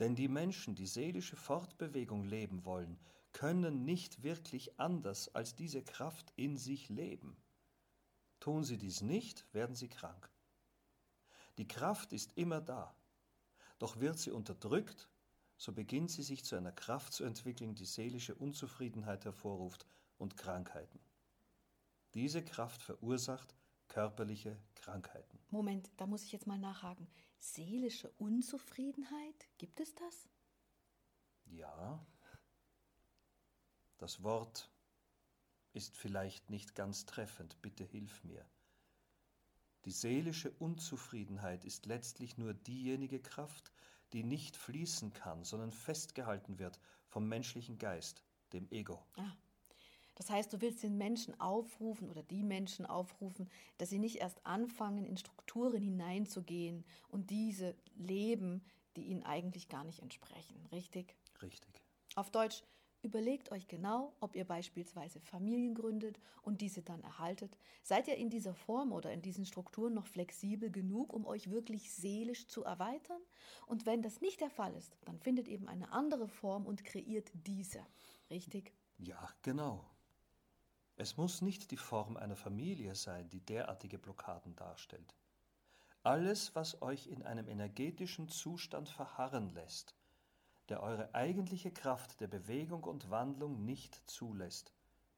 Denn 0.00 0.16
die 0.16 0.26
Menschen, 0.26 0.74
die 0.74 0.88
seelische 0.88 1.36
Fortbewegung 1.36 2.24
leben 2.24 2.64
wollen, 2.64 2.98
können 3.32 3.84
nicht 3.84 4.24
wirklich 4.24 4.80
anders 4.80 5.32
als 5.34 5.54
diese 5.54 5.82
Kraft 5.82 6.32
in 6.34 6.56
sich 6.56 6.88
leben. 6.88 7.36
Tun 8.40 8.64
sie 8.64 8.78
dies 8.78 9.00
nicht, 9.00 9.46
werden 9.54 9.76
sie 9.76 9.88
krank. 9.88 10.28
Die 11.56 11.68
Kraft 11.68 12.12
ist 12.12 12.36
immer 12.36 12.60
da, 12.60 12.96
doch 13.78 14.00
wird 14.00 14.18
sie 14.18 14.32
unterdrückt 14.32 15.08
so 15.64 15.72
beginnt 15.72 16.10
sie 16.10 16.22
sich 16.22 16.44
zu 16.44 16.56
einer 16.56 16.72
Kraft 16.72 17.14
zu 17.14 17.24
entwickeln, 17.24 17.74
die 17.74 17.86
seelische 17.86 18.34
Unzufriedenheit 18.34 19.24
hervorruft 19.24 19.86
und 20.18 20.36
Krankheiten. 20.36 21.00
Diese 22.12 22.44
Kraft 22.44 22.82
verursacht 22.82 23.56
körperliche 23.88 24.60
Krankheiten. 24.74 25.38
Moment, 25.50 25.90
da 25.96 26.06
muss 26.06 26.22
ich 26.24 26.32
jetzt 26.32 26.46
mal 26.46 26.58
nachhaken. 26.58 27.08
Seelische 27.38 28.10
Unzufriedenheit, 28.18 29.48
gibt 29.56 29.80
es 29.80 29.94
das? 29.94 30.28
Ja. 31.46 32.06
Das 33.96 34.22
Wort 34.22 34.70
ist 35.72 35.96
vielleicht 35.96 36.50
nicht 36.50 36.74
ganz 36.74 37.06
treffend, 37.06 37.60
bitte 37.62 37.84
hilf 37.84 38.22
mir. 38.22 38.46
Die 39.86 39.92
seelische 39.92 40.50
Unzufriedenheit 40.50 41.64
ist 41.64 41.86
letztlich 41.86 42.36
nur 42.36 42.52
diejenige 42.52 43.20
Kraft, 43.20 43.72
die 44.14 44.22
nicht 44.22 44.56
fließen 44.56 45.12
kann, 45.12 45.44
sondern 45.44 45.72
festgehalten 45.72 46.58
wird 46.60 46.80
vom 47.08 47.28
menschlichen 47.28 47.78
Geist, 47.78 48.22
dem 48.52 48.70
Ego. 48.70 49.04
Ah. 49.16 49.32
Das 50.14 50.30
heißt, 50.30 50.52
du 50.52 50.60
willst 50.60 50.84
den 50.84 50.96
Menschen 50.96 51.38
aufrufen 51.40 52.08
oder 52.08 52.22
die 52.22 52.44
Menschen 52.44 52.86
aufrufen, 52.86 53.50
dass 53.78 53.90
sie 53.90 53.98
nicht 53.98 54.16
erst 54.16 54.46
anfangen, 54.46 55.04
in 55.04 55.16
Strukturen 55.16 55.82
hineinzugehen 55.82 56.84
und 57.08 57.30
diese 57.30 57.74
leben, 57.96 58.64
die 58.94 59.06
ihnen 59.06 59.24
eigentlich 59.24 59.68
gar 59.68 59.82
nicht 59.82 59.98
entsprechen. 59.98 60.64
Richtig? 60.70 61.16
Richtig. 61.42 61.82
Auf 62.14 62.30
Deutsch, 62.30 62.62
Überlegt 63.04 63.52
euch 63.52 63.68
genau, 63.68 64.14
ob 64.20 64.34
ihr 64.34 64.46
beispielsweise 64.46 65.20
Familien 65.20 65.74
gründet 65.74 66.18
und 66.40 66.62
diese 66.62 66.82
dann 66.82 67.02
erhaltet. 67.02 67.58
Seid 67.82 68.08
ihr 68.08 68.16
in 68.16 68.30
dieser 68.30 68.54
Form 68.54 68.92
oder 68.92 69.12
in 69.12 69.20
diesen 69.20 69.44
Strukturen 69.44 69.92
noch 69.92 70.06
flexibel 70.06 70.70
genug, 70.70 71.12
um 71.12 71.26
euch 71.26 71.50
wirklich 71.50 71.92
seelisch 71.92 72.46
zu 72.46 72.64
erweitern? 72.64 73.20
Und 73.66 73.84
wenn 73.84 74.00
das 74.00 74.22
nicht 74.22 74.40
der 74.40 74.48
Fall 74.48 74.74
ist, 74.74 74.96
dann 75.04 75.18
findet 75.18 75.48
eben 75.48 75.68
eine 75.68 75.92
andere 75.92 76.28
Form 76.28 76.64
und 76.64 76.82
kreiert 76.82 77.30
diese. 77.46 77.84
Richtig? 78.30 78.72
Ja, 78.96 79.28
genau. 79.42 79.84
Es 80.96 81.18
muss 81.18 81.42
nicht 81.42 81.72
die 81.72 81.76
Form 81.76 82.16
einer 82.16 82.36
Familie 82.36 82.94
sein, 82.94 83.28
die 83.28 83.44
derartige 83.44 83.98
Blockaden 83.98 84.56
darstellt. 84.56 85.14
Alles, 86.02 86.54
was 86.54 86.80
euch 86.80 87.06
in 87.06 87.22
einem 87.22 87.48
energetischen 87.48 88.30
Zustand 88.30 88.88
verharren 88.88 89.50
lässt, 89.50 89.94
der 90.68 90.82
eure 90.82 91.14
eigentliche 91.14 91.70
Kraft 91.70 92.20
der 92.20 92.28
Bewegung 92.28 92.84
und 92.84 93.10
Wandlung 93.10 93.64
nicht 93.64 94.08
zulässt, 94.08 94.72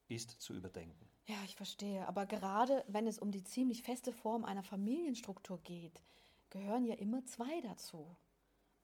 ist 0.08 0.30
zu 0.40 0.54
überdenken. 0.54 1.08
Ja, 1.26 1.36
ich 1.44 1.56
verstehe. 1.56 2.06
Aber 2.06 2.26
gerade 2.26 2.84
wenn 2.88 3.06
es 3.06 3.18
um 3.18 3.32
die 3.32 3.44
ziemlich 3.44 3.82
feste 3.82 4.12
Form 4.12 4.44
einer 4.44 4.62
Familienstruktur 4.62 5.60
geht, 5.62 6.02
gehören 6.50 6.84
ja 6.84 6.94
immer 6.94 7.24
zwei 7.26 7.60
dazu. 7.62 8.16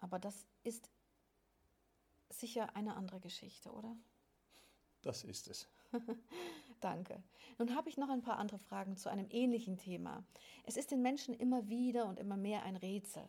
Aber 0.00 0.18
das 0.18 0.46
ist 0.64 0.90
sicher 2.28 2.74
eine 2.74 2.96
andere 2.96 3.20
Geschichte, 3.20 3.70
oder? 3.70 3.96
Das 5.02 5.24
ist 5.24 5.48
es. 5.48 5.68
Danke. 6.80 7.22
Nun 7.58 7.76
habe 7.76 7.88
ich 7.88 7.96
noch 7.96 8.08
ein 8.08 8.22
paar 8.22 8.38
andere 8.38 8.58
Fragen 8.58 8.96
zu 8.96 9.08
einem 9.08 9.26
ähnlichen 9.30 9.76
Thema. 9.76 10.24
Es 10.64 10.76
ist 10.76 10.90
den 10.90 11.02
Menschen 11.02 11.34
immer 11.34 11.68
wieder 11.68 12.06
und 12.06 12.18
immer 12.18 12.36
mehr 12.36 12.62
ein 12.64 12.76
Rätsel. 12.76 13.22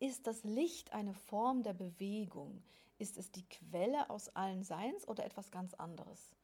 Ist 0.00 0.28
das 0.28 0.44
Licht 0.44 0.92
eine 0.92 1.12
Form 1.12 1.64
der 1.64 1.72
Bewegung? 1.72 2.62
Ist 2.98 3.18
es 3.18 3.32
die 3.32 3.48
Quelle 3.48 4.10
aus 4.10 4.28
allen 4.28 4.62
Seins 4.62 5.06
oder 5.08 5.24
etwas 5.24 5.50
ganz 5.50 5.74
anderes? 5.74 6.36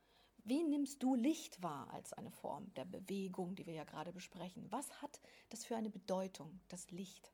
Wie 0.42 0.64
nimmst 0.64 1.02
du 1.02 1.14
Licht 1.14 1.62
wahr 1.62 1.88
als 1.92 2.12
eine 2.12 2.32
Form 2.32 2.74
der 2.74 2.84
Bewegung, 2.84 3.54
die 3.54 3.64
wir 3.66 3.74
ja 3.74 3.84
gerade 3.84 4.12
besprechen? 4.12 4.66
Was 4.70 5.00
hat 5.00 5.20
das 5.50 5.64
für 5.64 5.76
eine 5.76 5.88
Bedeutung, 5.88 6.60
das 6.68 6.90
Licht? 6.90 7.32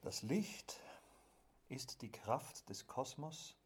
Das 0.00 0.22
Licht 0.22 0.78
ist 1.68 2.02
die 2.02 2.10
Kraft 2.10 2.68
des 2.68 2.86
Kosmos, 2.86 3.56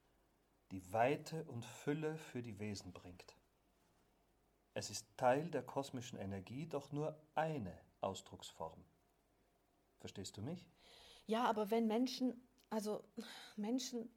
die 0.71 0.93
Weite 0.93 1.45
und 1.45 1.65
Fülle 1.65 2.17
für 2.17 2.43
die 2.43 2.59
Wesen 2.59 2.93
bringt. 2.93 3.37
Es 4.73 4.89
ist 4.89 5.07
Teil 5.17 5.51
der 5.51 5.63
kosmischen 5.63 6.19
Energie, 6.19 6.67
doch 6.67 6.91
nur 6.91 7.17
eine 7.35 7.79
Ausdrucksform. 8.01 8.83
Verstehst 10.05 10.37
du 10.37 10.43
mich? 10.43 10.69
Ja, 11.27 11.45
aber 11.45 11.71
wenn 11.71 11.87
Menschen, 11.87 12.35
also 12.69 13.03
Menschen 13.57 14.11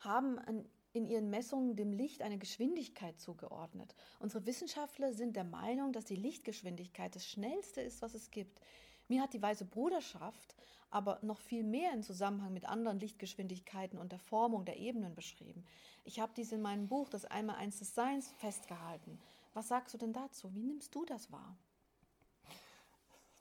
haben 0.00 0.38
an, 0.38 0.66
in 0.94 1.04
ihren 1.04 1.28
Messungen 1.28 1.76
dem 1.76 1.92
Licht 1.92 2.22
eine 2.22 2.38
Geschwindigkeit 2.38 3.20
zugeordnet. 3.20 3.94
Unsere 4.18 4.46
Wissenschaftler 4.46 5.12
sind 5.12 5.36
der 5.36 5.44
Meinung, 5.44 5.92
dass 5.92 6.06
die 6.06 6.16
Lichtgeschwindigkeit 6.16 7.14
das 7.14 7.26
schnellste 7.26 7.82
ist, 7.82 8.00
was 8.00 8.14
es 8.14 8.30
gibt. 8.30 8.58
Mir 9.06 9.20
hat 9.20 9.34
die 9.34 9.42
Weiße 9.42 9.66
Bruderschaft 9.66 10.56
aber 10.88 11.18
noch 11.20 11.40
viel 11.40 11.64
mehr 11.64 11.92
in 11.92 12.02
Zusammenhang 12.02 12.54
mit 12.54 12.64
anderen 12.64 12.98
Lichtgeschwindigkeiten 12.98 13.98
und 13.98 14.10
der 14.10 14.20
Formung 14.20 14.64
der 14.64 14.78
Ebenen 14.78 15.14
beschrieben. 15.14 15.66
Ich 16.04 16.18
habe 16.18 16.32
dies 16.34 16.50
in 16.50 16.62
meinem 16.62 16.88
Buch 16.88 17.10
Das 17.10 17.26
Einmaleins 17.26 17.78
des 17.78 17.94
Seins 17.94 18.30
festgehalten. 18.38 19.20
Was 19.52 19.68
sagst 19.68 19.92
du 19.92 19.98
denn 19.98 20.14
dazu? 20.14 20.54
Wie 20.54 20.62
nimmst 20.62 20.94
du 20.94 21.04
das 21.04 21.30
wahr? 21.30 21.58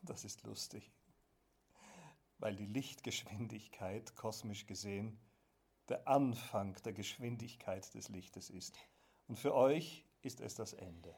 Das 0.01 0.25
ist 0.25 0.43
lustig, 0.43 0.91
weil 2.44 2.58
die 2.58 2.66
Lichtgeschwindigkeit 2.66 4.18
kosmisch 4.18 4.66
gesehen 4.66 5.18
der 5.88 6.10
Anfang 6.10 6.76
der 6.84 6.92
Geschwindigkeit 6.92 7.94
des 7.94 8.10
Lichtes 8.10 8.50
ist. 8.50 8.78
Und 9.30 9.40
für 9.40 9.54
euch 9.56 10.04
ist 10.24 10.42
es 10.42 10.54
das 10.54 10.74
Ende. 10.74 11.16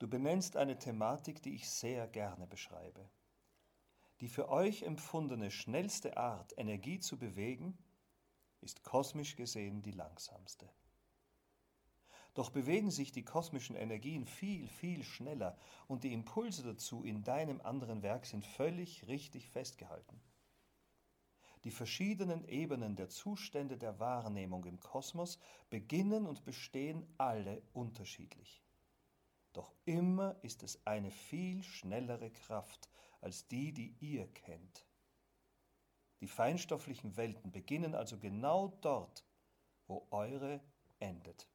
Du 0.00 0.08
benennst 0.08 0.56
eine 0.56 0.76
Thematik, 0.76 1.40
die 1.42 1.54
ich 1.54 1.70
sehr 1.70 2.08
gerne 2.08 2.48
beschreibe. 2.48 3.08
Die 4.20 4.26
für 4.26 4.48
euch 4.48 4.82
empfundene 4.82 5.52
schnellste 5.52 6.16
Art, 6.16 6.52
Energie 6.58 6.98
zu 6.98 7.16
bewegen, 7.16 7.78
ist 8.60 8.82
kosmisch 8.82 9.36
gesehen 9.36 9.82
die 9.82 9.92
langsamste. 9.92 10.68
Doch 12.34 12.50
bewegen 12.50 12.90
sich 12.90 13.12
die 13.12 13.24
kosmischen 13.24 13.74
Energien 13.74 14.24
viel, 14.24 14.68
viel 14.68 15.02
schneller 15.02 15.56
und 15.88 16.04
die 16.04 16.12
Impulse 16.12 16.62
dazu 16.62 17.04
in 17.04 17.24
deinem 17.24 17.60
anderen 17.60 18.02
Werk 18.02 18.26
sind 18.26 18.44
völlig 18.44 19.06
richtig 19.08 19.48
festgehalten. 19.48 20.20
Die 21.64 21.70
verschiedenen 21.70 22.46
Ebenen 22.48 22.96
der 22.96 23.10
Zustände 23.10 23.76
der 23.76 23.98
Wahrnehmung 23.98 24.64
im 24.64 24.80
Kosmos 24.80 25.38
beginnen 25.68 26.26
und 26.26 26.44
bestehen 26.44 27.06
alle 27.18 27.62
unterschiedlich. 27.74 28.62
Doch 29.52 29.74
immer 29.84 30.36
ist 30.42 30.62
es 30.62 30.86
eine 30.86 31.10
viel 31.10 31.62
schnellere 31.62 32.30
Kraft 32.30 32.88
als 33.20 33.46
die, 33.48 33.72
die 33.72 33.94
ihr 34.00 34.26
kennt. 34.28 34.86
Die 36.20 36.28
feinstofflichen 36.28 37.16
Welten 37.16 37.50
beginnen 37.50 37.94
also 37.94 38.18
genau 38.18 38.68
dort, 38.80 39.24
wo 39.86 40.06
eure 40.10 40.60
endet. 40.98 41.48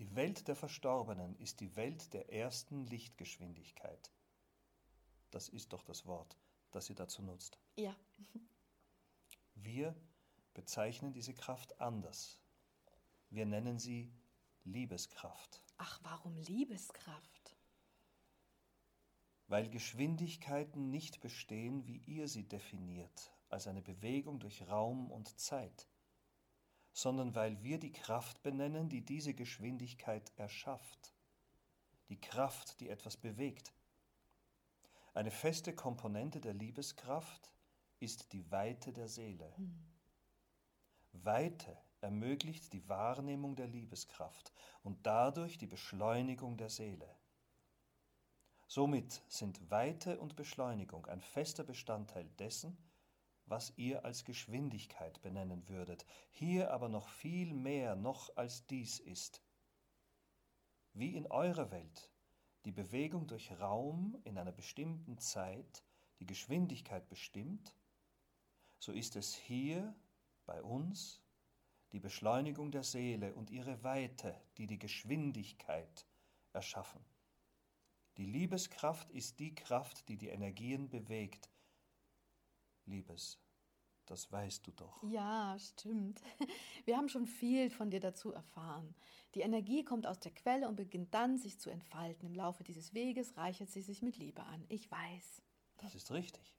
Die 0.00 0.16
Welt 0.16 0.48
der 0.48 0.56
Verstorbenen 0.56 1.36
ist 1.36 1.60
die 1.60 1.76
Welt 1.76 2.12
der 2.14 2.32
ersten 2.32 2.84
Lichtgeschwindigkeit. 2.86 4.12
Das 5.30 5.48
ist 5.48 5.72
doch 5.72 5.82
das 5.84 6.04
Wort, 6.06 6.36
das 6.72 6.90
ihr 6.90 6.96
dazu 6.96 7.22
nutzt. 7.22 7.58
Ja. 7.76 7.94
Wir 9.54 9.94
bezeichnen 10.52 11.12
diese 11.12 11.32
Kraft 11.32 11.80
anders. 11.80 12.40
Wir 13.30 13.46
nennen 13.46 13.78
sie 13.78 14.12
Liebeskraft. 14.64 15.62
Ach, 15.76 16.00
warum 16.02 16.36
Liebeskraft? 16.38 17.56
Weil 19.46 19.68
Geschwindigkeiten 19.68 20.90
nicht 20.90 21.20
bestehen, 21.20 21.86
wie 21.86 21.98
ihr 22.06 22.28
sie 22.28 22.48
definiert, 22.48 23.32
als 23.48 23.66
eine 23.66 23.82
Bewegung 23.82 24.40
durch 24.40 24.66
Raum 24.68 25.10
und 25.10 25.38
Zeit, 25.38 25.88
sondern 26.94 27.34
weil 27.34 27.62
wir 27.62 27.78
die 27.78 27.92
Kraft 27.92 28.42
benennen, 28.42 28.88
die 28.88 29.04
diese 29.04 29.34
Geschwindigkeit 29.34 30.32
erschafft, 30.36 31.12
die 32.08 32.20
Kraft, 32.20 32.80
die 32.80 32.88
etwas 32.88 33.16
bewegt. 33.16 33.74
Eine 35.12 35.32
feste 35.32 35.74
Komponente 35.74 36.40
der 36.40 36.54
Liebeskraft 36.54 37.52
ist 37.98 38.32
die 38.32 38.50
Weite 38.50 38.92
der 38.92 39.08
Seele. 39.08 39.52
Hm. 39.56 39.74
Weite 41.12 41.76
ermöglicht 42.00 42.72
die 42.72 42.88
Wahrnehmung 42.88 43.56
der 43.56 43.66
Liebeskraft 43.66 44.52
und 44.82 45.04
dadurch 45.04 45.58
die 45.58 45.66
Beschleunigung 45.66 46.56
der 46.56 46.70
Seele. 46.70 47.08
Somit 48.68 49.22
sind 49.28 49.70
Weite 49.70 50.20
und 50.20 50.36
Beschleunigung 50.36 51.06
ein 51.06 51.22
fester 51.22 51.64
Bestandteil 51.64 52.28
dessen, 52.38 52.76
was 53.46 53.72
ihr 53.76 54.04
als 54.04 54.24
Geschwindigkeit 54.24 55.20
benennen 55.22 55.68
würdet, 55.68 56.06
hier 56.30 56.70
aber 56.70 56.88
noch 56.88 57.08
viel 57.08 57.54
mehr 57.54 57.94
noch 57.94 58.36
als 58.36 58.66
dies 58.66 58.98
ist. 58.98 59.42
Wie 60.92 61.14
in 61.14 61.26
eurer 61.26 61.70
Welt 61.70 62.10
die 62.64 62.72
Bewegung 62.72 63.26
durch 63.26 63.52
Raum 63.60 64.16
in 64.24 64.38
einer 64.38 64.52
bestimmten 64.52 65.18
Zeit 65.18 65.84
die 66.20 66.26
Geschwindigkeit 66.26 67.08
bestimmt, 67.08 67.74
so 68.78 68.92
ist 68.92 69.16
es 69.16 69.34
hier 69.34 69.94
bei 70.46 70.62
uns 70.62 71.20
die 71.92 72.00
Beschleunigung 72.00 72.70
der 72.70 72.82
Seele 72.82 73.34
und 73.34 73.50
ihre 73.50 73.82
Weite, 73.84 74.40
die 74.56 74.66
die 74.66 74.78
Geschwindigkeit 74.78 76.06
erschaffen. 76.52 77.04
Die 78.16 78.26
Liebeskraft 78.26 79.10
ist 79.10 79.38
die 79.38 79.54
Kraft, 79.54 80.08
die 80.08 80.16
die 80.16 80.28
Energien 80.28 80.88
bewegt. 80.88 81.50
Liebes, 82.86 83.38
das 84.06 84.30
weißt 84.30 84.66
du 84.66 84.72
doch. 84.72 85.02
Ja, 85.02 85.56
stimmt. 85.58 86.20
Wir 86.84 86.96
haben 86.96 87.08
schon 87.08 87.26
viel 87.26 87.70
von 87.70 87.90
dir 87.90 88.00
dazu 88.00 88.32
erfahren. 88.32 88.94
Die 89.34 89.40
Energie 89.40 89.84
kommt 89.84 90.06
aus 90.06 90.20
der 90.20 90.32
Quelle 90.32 90.68
und 90.68 90.76
beginnt 90.76 91.12
dann, 91.14 91.38
sich 91.38 91.58
zu 91.58 91.70
entfalten. 91.70 92.28
Im 92.28 92.34
Laufe 92.34 92.64
dieses 92.64 92.94
Weges 92.94 93.36
reichert 93.36 93.70
sie 93.70 93.82
sich 93.82 94.02
mit 94.02 94.16
Liebe 94.16 94.42
an. 94.42 94.64
Ich 94.68 94.90
weiß. 94.90 95.42
Das 95.78 95.94
ist 95.94 96.12
richtig. 96.12 96.54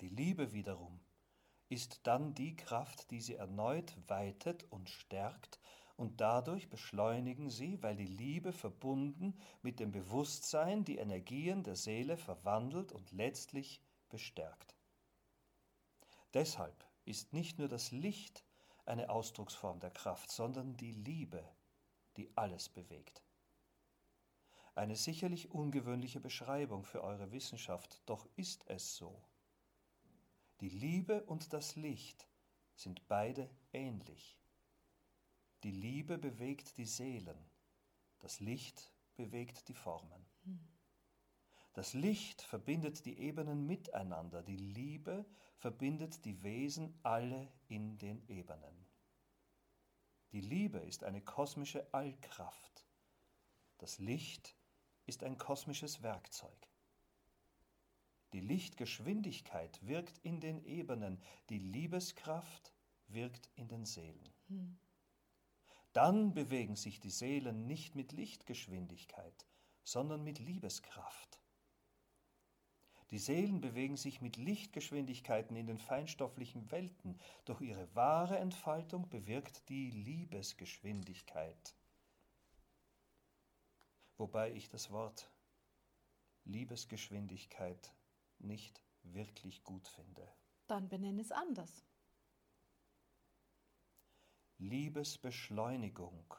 Die 0.00 0.08
Liebe 0.08 0.52
wiederum 0.52 1.00
ist 1.68 2.06
dann 2.06 2.34
die 2.34 2.54
Kraft, 2.54 3.10
die 3.10 3.20
sie 3.20 3.34
erneut 3.34 3.96
weitet 4.08 4.64
und 4.70 4.90
stärkt, 4.90 5.58
und 5.96 6.20
dadurch 6.20 6.68
beschleunigen 6.68 7.48
sie, 7.50 7.82
weil 7.82 7.96
die 7.96 8.06
Liebe 8.06 8.52
verbunden 8.52 9.38
mit 9.62 9.78
dem 9.78 9.92
Bewusstsein 9.92 10.84
die 10.84 10.96
Energien 10.96 11.62
der 11.62 11.76
Seele 11.76 12.16
verwandelt 12.16 12.92
und 12.92 13.12
letztlich 13.12 13.80
bestärkt. 14.08 14.74
Deshalb 16.34 16.86
ist 17.04 17.32
nicht 17.32 17.58
nur 17.58 17.68
das 17.68 17.90
Licht 17.90 18.44
eine 18.84 19.10
Ausdrucksform 19.10 19.80
der 19.80 19.90
Kraft, 19.90 20.30
sondern 20.30 20.76
die 20.76 20.92
Liebe, 20.92 21.46
die 22.16 22.30
alles 22.36 22.68
bewegt. 22.68 23.22
Eine 24.74 24.96
sicherlich 24.96 25.50
ungewöhnliche 25.50 26.20
Beschreibung 26.20 26.84
für 26.84 27.02
eure 27.02 27.30
Wissenschaft, 27.32 28.00
doch 28.06 28.26
ist 28.36 28.64
es 28.68 28.96
so. 28.96 29.22
Die 30.60 30.70
Liebe 30.70 31.22
und 31.24 31.52
das 31.52 31.76
Licht 31.76 32.26
sind 32.74 33.06
beide 33.08 33.50
ähnlich. 33.72 34.38
Die 35.62 35.70
Liebe 35.70 36.18
bewegt 36.18 36.78
die 36.78 36.86
Seelen, 36.86 37.38
das 38.20 38.40
Licht 38.40 38.92
bewegt 39.14 39.68
die 39.68 39.74
Formen. 39.74 40.26
Das 41.74 41.94
Licht 41.94 42.42
verbindet 42.42 43.06
die 43.06 43.18
Ebenen 43.18 43.66
miteinander, 43.66 44.42
die 44.42 44.56
Liebe 44.56 45.24
verbindet 45.56 46.24
die 46.24 46.42
Wesen 46.42 46.98
alle 47.02 47.50
in 47.68 47.96
den 47.98 48.28
Ebenen. 48.28 48.86
Die 50.32 50.40
Liebe 50.40 50.78
ist 50.78 51.04
eine 51.04 51.22
kosmische 51.22 51.92
Allkraft, 51.94 52.86
das 53.78 53.98
Licht 53.98 54.54
ist 55.06 55.24
ein 55.24 55.38
kosmisches 55.38 56.02
Werkzeug. 56.02 56.68
Die 58.32 58.40
Lichtgeschwindigkeit 58.40 59.86
wirkt 59.86 60.18
in 60.18 60.40
den 60.40 60.64
Ebenen, 60.64 61.20
die 61.50 61.58
Liebeskraft 61.58 62.72
wirkt 63.08 63.50
in 63.56 63.68
den 63.68 63.84
Seelen. 63.84 64.32
Dann 65.92 66.32
bewegen 66.32 66.76
sich 66.76 67.00
die 67.00 67.10
Seelen 67.10 67.66
nicht 67.66 67.94
mit 67.94 68.12
Lichtgeschwindigkeit, 68.12 69.46
sondern 69.84 70.24
mit 70.24 70.38
Liebeskraft. 70.38 71.41
Die 73.12 73.18
Seelen 73.18 73.60
bewegen 73.60 73.98
sich 73.98 74.22
mit 74.22 74.38
Lichtgeschwindigkeiten 74.38 75.54
in 75.54 75.66
den 75.66 75.76
feinstofflichen 75.76 76.70
Welten, 76.70 77.20
doch 77.44 77.60
ihre 77.60 77.94
wahre 77.94 78.38
Entfaltung 78.38 79.10
bewirkt 79.10 79.68
die 79.68 79.90
Liebesgeschwindigkeit. 79.90 81.76
Wobei 84.16 84.52
ich 84.52 84.70
das 84.70 84.90
Wort 84.90 85.30
Liebesgeschwindigkeit 86.44 87.92
nicht 88.38 88.82
wirklich 89.02 89.62
gut 89.62 89.88
finde. 89.88 90.26
Dann 90.66 90.88
benenne 90.88 91.20
es 91.20 91.32
anders. 91.32 91.84
Liebesbeschleunigung. 94.56 96.34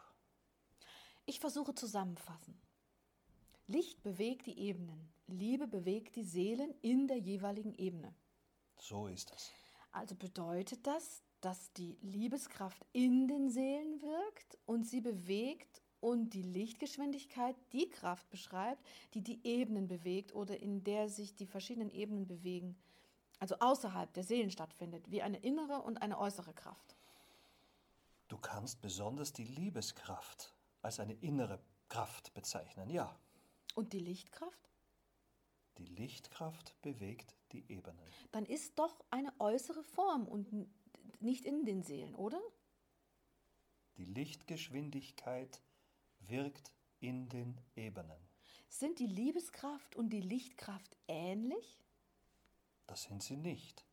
Ich 1.27 1.39
versuche 1.39 1.75
zusammenfassen. 1.75 2.59
Licht 3.73 4.03
bewegt 4.03 4.45
die 4.45 4.59
Ebenen, 4.59 5.11
Liebe 5.25 5.65
bewegt 5.65 6.15
die 6.15 6.23
Seelen 6.23 6.75
in 6.81 7.07
der 7.07 7.17
jeweiligen 7.17 7.73
Ebene. 7.73 8.13
So 8.77 9.07
ist 9.07 9.31
es. 9.35 9.49
Also 9.91 10.13
bedeutet 10.13 10.85
das, 10.85 11.23
dass 11.41 11.73
die 11.73 11.97
Liebeskraft 12.03 12.85
in 12.91 13.27
den 13.27 13.49
Seelen 13.49 13.99
wirkt 14.03 14.59
und 14.67 14.85
sie 14.85 15.01
bewegt 15.01 15.81
und 16.01 16.35
die 16.35 16.43
Lichtgeschwindigkeit 16.43 17.55
die 17.71 17.89
Kraft 17.89 18.29
beschreibt, 18.29 18.85
die 19.15 19.23
die 19.23 19.43
Ebenen 19.43 19.87
bewegt 19.87 20.35
oder 20.35 20.59
in 20.59 20.83
der 20.83 21.09
sich 21.09 21.35
die 21.35 21.47
verschiedenen 21.47 21.89
Ebenen 21.89 22.27
bewegen, 22.27 22.77
also 23.39 23.55
außerhalb 23.59 24.13
der 24.13 24.23
Seelen 24.23 24.51
stattfindet, 24.51 25.09
wie 25.09 25.23
eine 25.23 25.39
innere 25.39 25.81
und 25.81 25.99
eine 25.99 26.19
äußere 26.19 26.53
Kraft. 26.53 26.95
Du 28.27 28.37
kannst 28.37 28.81
besonders 28.81 29.33
die 29.33 29.45
Liebeskraft 29.45 30.53
als 30.83 30.99
eine 30.99 31.13
innere 31.13 31.59
Kraft 31.89 32.35
bezeichnen, 32.35 32.91
ja. 32.91 33.17
Und 33.73 33.93
die 33.93 33.99
Lichtkraft? 33.99 34.69
Die 35.77 35.85
Lichtkraft 35.85 36.79
bewegt 36.81 37.35
die 37.51 37.71
Ebenen. 37.71 38.05
Dann 38.31 38.45
ist 38.45 38.77
doch 38.77 39.03
eine 39.09 39.33
äußere 39.39 39.83
Form 39.83 40.27
und 40.27 40.67
nicht 41.19 41.45
in 41.45 41.65
den 41.65 41.81
Seelen, 41.81 42.15
oder? 42.15 42.41
Die 43.97 44.05
Lichtgeschwindigkeit 44.05 45.61
wirkt 46.19 46.73
in 46.99 47.29
den 47.29 47.59
Ebenen. 47.75 48.19
Sind 48.69 48.99
die 48.99 49.07
Liebeskraft 49.07 49.95
und 49.95 50.09
die 50.09 50.21
Lichtkraft 50.21 50.97
ähnlich? 51.07 51.79
Das 52.87 53.03
sind 53.03 53.21
sie 53.21 53.37
nicht. 53.37 53.85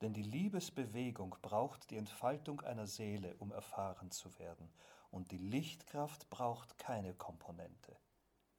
Denn 0.00 0.12
die 0.14 0.22
Liebesbewegung 0.22 1.36
braucht 1.42 1.90
die 1.90 1.96
Entfaltung 1.96 2.60
einer 2.62 2.86
Seele, 2.86 3.36
um 3.36 3.52
erfahren 3.52 4.10
zu 4.10 4.38
werden, 4.38 4.70
und 5.10 5.30
die 5.30 5.38
Lichtkraft 5.38 6.30
braucht 6.30 6.78
keine 6.78 7.14
Komponente. 7.14 7.96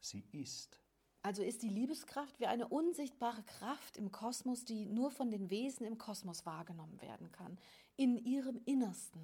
Sie 0.02 0.26
ist. 0.32 0.80
Also 1.24 1.44
ist 1.44 1.62
die 1.62 1.70
Liebeskraft 1.70 2.40
wie 2.40 2.48
eine 2.48 2.68
unsichtbare 2.68 3.44
Kraft 3.44 3.96
im 3.98 4.12
Kosmos, 4.12 4.66
die 4.66 4.88
nur 4.88 5.12
von 5.12 5.30
den 5.30 5.52
Wesen 5.52 5.86
im 5.86 5.98
Kosmos 5.98 6.46
wahrgenommen 6.46 7.00
werden 7.02 7.32
kann, 7.32 7.60
in 7.96 8.18
ihrem 8.18 8.60
Innersten. 8.66 9.22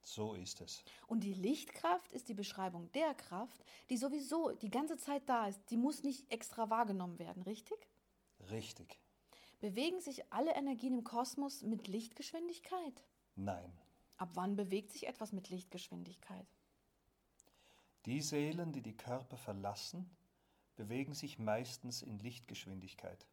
So 0.00 0.34
ist 0.34 0.60
es. 0.60 0.84
Und 1.06 1.24
die 1.24 1.32
Lichtkraft 1.32 2.12
ist 2.12 2.28
die 2.28 2.34
Beschreibung 2.34 2.92
der 2.92 3.14
Kraft, 3.14 3.64
die 3.90 3.96
sowieso 3.96 4.52
die 4.52 4.70
ganze 4.70 4.96
Zeit 4.96 5.28
da 5.28 5.48
ist. 5.48 5.60
Die 5.70 5.76
muss 5.76 6.02
nicht 6.02 6.30
extra 6.30 6.70
wahrgenommen 6.70 7.18
werden, 7.18 7.42
richtig? 7.42 7.88
Richtig. 8.50 9.00
Bewegen 9.60 10.00
sich 10.00 10.30
alle 10.30 10.54
Energien 10.54 10.92
im 10.92 11.04
Kosmos 11.04 11.62
mit 11.62 11.88
Lichtgeschwindigkeit? 11.88 13.02
Nein. 13.34 13.72
Ab 14.18 14.30
wann 14.34 14.56
bewegt 14.56 14.92
sich 14.92 15.06
etwas 15.06 15.32
mit 15.32 15.48
Lichtgeschwindigkeit? 15.48 16.46
Die 18.06 18.20
Seelen, 18.20 18.72
die 18.72 18.82
die 18.82 18.96
Körper 18.96 19.38
verlassen, 19.38 20.10
bewegen 20.76 21.14
sich 21.14 21.38
meistens 21.38 22.02
in 22.02 22.18
Lichtgeschwindigkeit, 22.18 23.26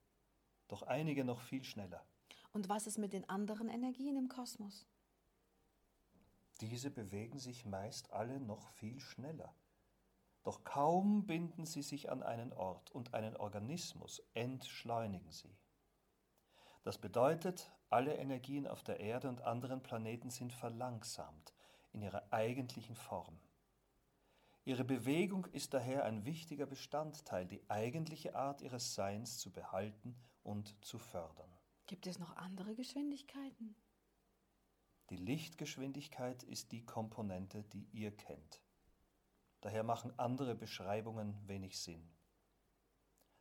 doch 0.68 0.84
einige 0.84 1.26
noch 1.26 1.42
viel 1.42 1.64
schneller. 1.64 2.06
Und 2.54 2.70
was 2.70 2.88
ist 2.88 2.98
mit 2.98 3.12
den 3.12 3.28
anderen 3.28 3.68
Energien 3.68 4.16
im 4.16 4.30
Kosmos? 4.30 4.88
Diese 6.62 6.92
bewegen 6.92 7.40
sich 7.40 7.66
meist 7.66 8.14
alle 8.14 8.40
noch 8.40 8.70
viel 8.70 9.00
schneller. 9.00 9.54
Doch 10.44 10.64
kaum 10.64 11.26
binden 11.26 11.66
sie 11.66 11.82
sich 11.82 12.10
an 12.10 12.24
einen 12.24 12.54
Ort 12.54 12.92
und 12.92 13.14
einen 13.14 13.36
Organismus, 13.36 14.22
entschleunigen 14.34 15.32
sie. 15.32 15.56
Das 16.84 16.98
bedeutet, 16.98 17.72
alle 17.90 18.16
Energien 18.16 18.68
auf 18.68 18.84
der 18.84 19.00
Erde 19.00 19.28
und 19.28 19.42
anderen 19.42 19.84
Planeten 19.84 20.30
sind 20.30 20.54
verlangsamt 20.54 21.54
in 21.92 22.02
ihrer 22.02 22.32
eigentlichen 22.32 22.96
Form. 22.96 23.38
Ihre 24.64 24.84
Bewegung 24.84 25.46
ist 25.48 25.74
daher 25.74 26.06
ein 26.06 26.24
wichtiger 26.24 26.68
Bestandteil, 26.68 27.48
die 27.48 27.68
eigentliche 27.68 28.36
Art 28.36 28.62
ihres 28.62 28.94
Seins 28.94 29.40
zu 29.40 29.52
behalten 29.52 30.16
und 30.44 30.76
zu 30.86 31.00
fördern. 31.00 31.52
Gibt 31.88 32.06
es 32.06 32.20
noch 32.20 32.36
andere 32.38 32.76
Geschwindigkeiten? 32.76 33.76
Die 35.10 35.18
Lichtgeschwindigkeit 35.18 36.44
ist 36.44 36.72
die 36.72 36.86
Komponente, 36.86 37.64
die 37.64 37.88
ihr 37.92 38.16
kennt. 38.16 38.62
Daher 39.62 39.84
machen 39.84 40.14
andere 40.18 40.54
Beschreibungen 40.54 41.36
wenig 41.48 41.80
Sinn. 41.80 42.08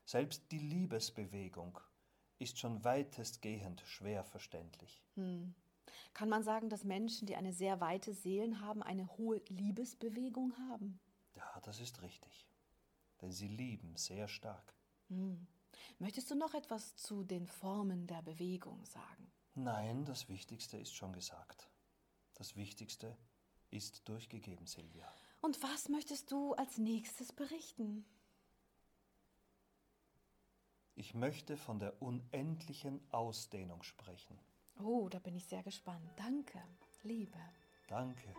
Selbst 0.06 0.50
die 0.50 0.58
Liebesbewegung 0.58 1.78
ist 2.38 2.58
schon 2.58 2.82
weitestgehend 2.82 3.82
schwer 3.82 4.24
verständlich. 4.24 5.04
Hm. 5.14 5.54
Kann 6.14 6.30
man 6.30 6.42
sagen, 6.42 6.70
dass 6.70 6.82
Menschen, 6.82 7.26
die 7.26 7.36
eine 7.36 7.52
sehr 7.52 7.80
weite 7.80 8.14
Seelen 8.14 8.60
haben, 8.60 8.82
eine 8.82 9.06
hohe 9.18 9.42
Liebesbewegung 9.48 10.56
haben? 10.70 10.98
Ja, 11.34 11.60
das 11.62 11.80
ist 11.80 12.02
richtig. 12.02 12.46
Denn 13.20 13.32
sie 13.32 13.48
lieben 13.48 13.96
sehr 13.96 14.28
stark. 14.28 14.74
Hm. 15.08 15.46
Möchtest 15.98 16.30
du 16.30 16.34
noch 16.34 16.54
etwas 16.54 16.96
zu 16.96 17.24
den 17.24 17.46
Formen 17.46 18.06
der 18.06 18.22
Bewegung 18.22 18.84
sagen? 18.84 19.30
Nein, 19.54 20.04
das 20.04 20.28
Wichtigste 20.28 20.76
ist 20.76 20.94
schon 20.94 21.12
gesagt. 21.12 21.70
Das 22.34 22.56
Wichtigste 22.56 23.16
ist 23.70 24.08
durchgegeben, 24.08 24.66
Silvia. 24.66 25.12
Und 25.40 25.62
was 25.62 25.88
möchtest 25.88 26.32
du 26.32 26.54
als 26.54 26.78
nächstes 26.78 27.32
berichten? 27.32 28.04
Ich 30.94 31.14
möchte 31.14 31.56
von 31.56 31.78
der 31.78 32.00
unendlichen 32.02 33.00
Ausdehnung 33.10 33.82
sprechen. 33.82 34.38
Oh, 34.82 35.08
da 35.08 35.18
bin 35.18 35.34
ich 35.34 35.46
sehr 35.46 35.62
gespannt. 35.62 36.10
Danke, 36.16 36.60
Liebe. 37.02 37.38
Danke. 37.88 38.34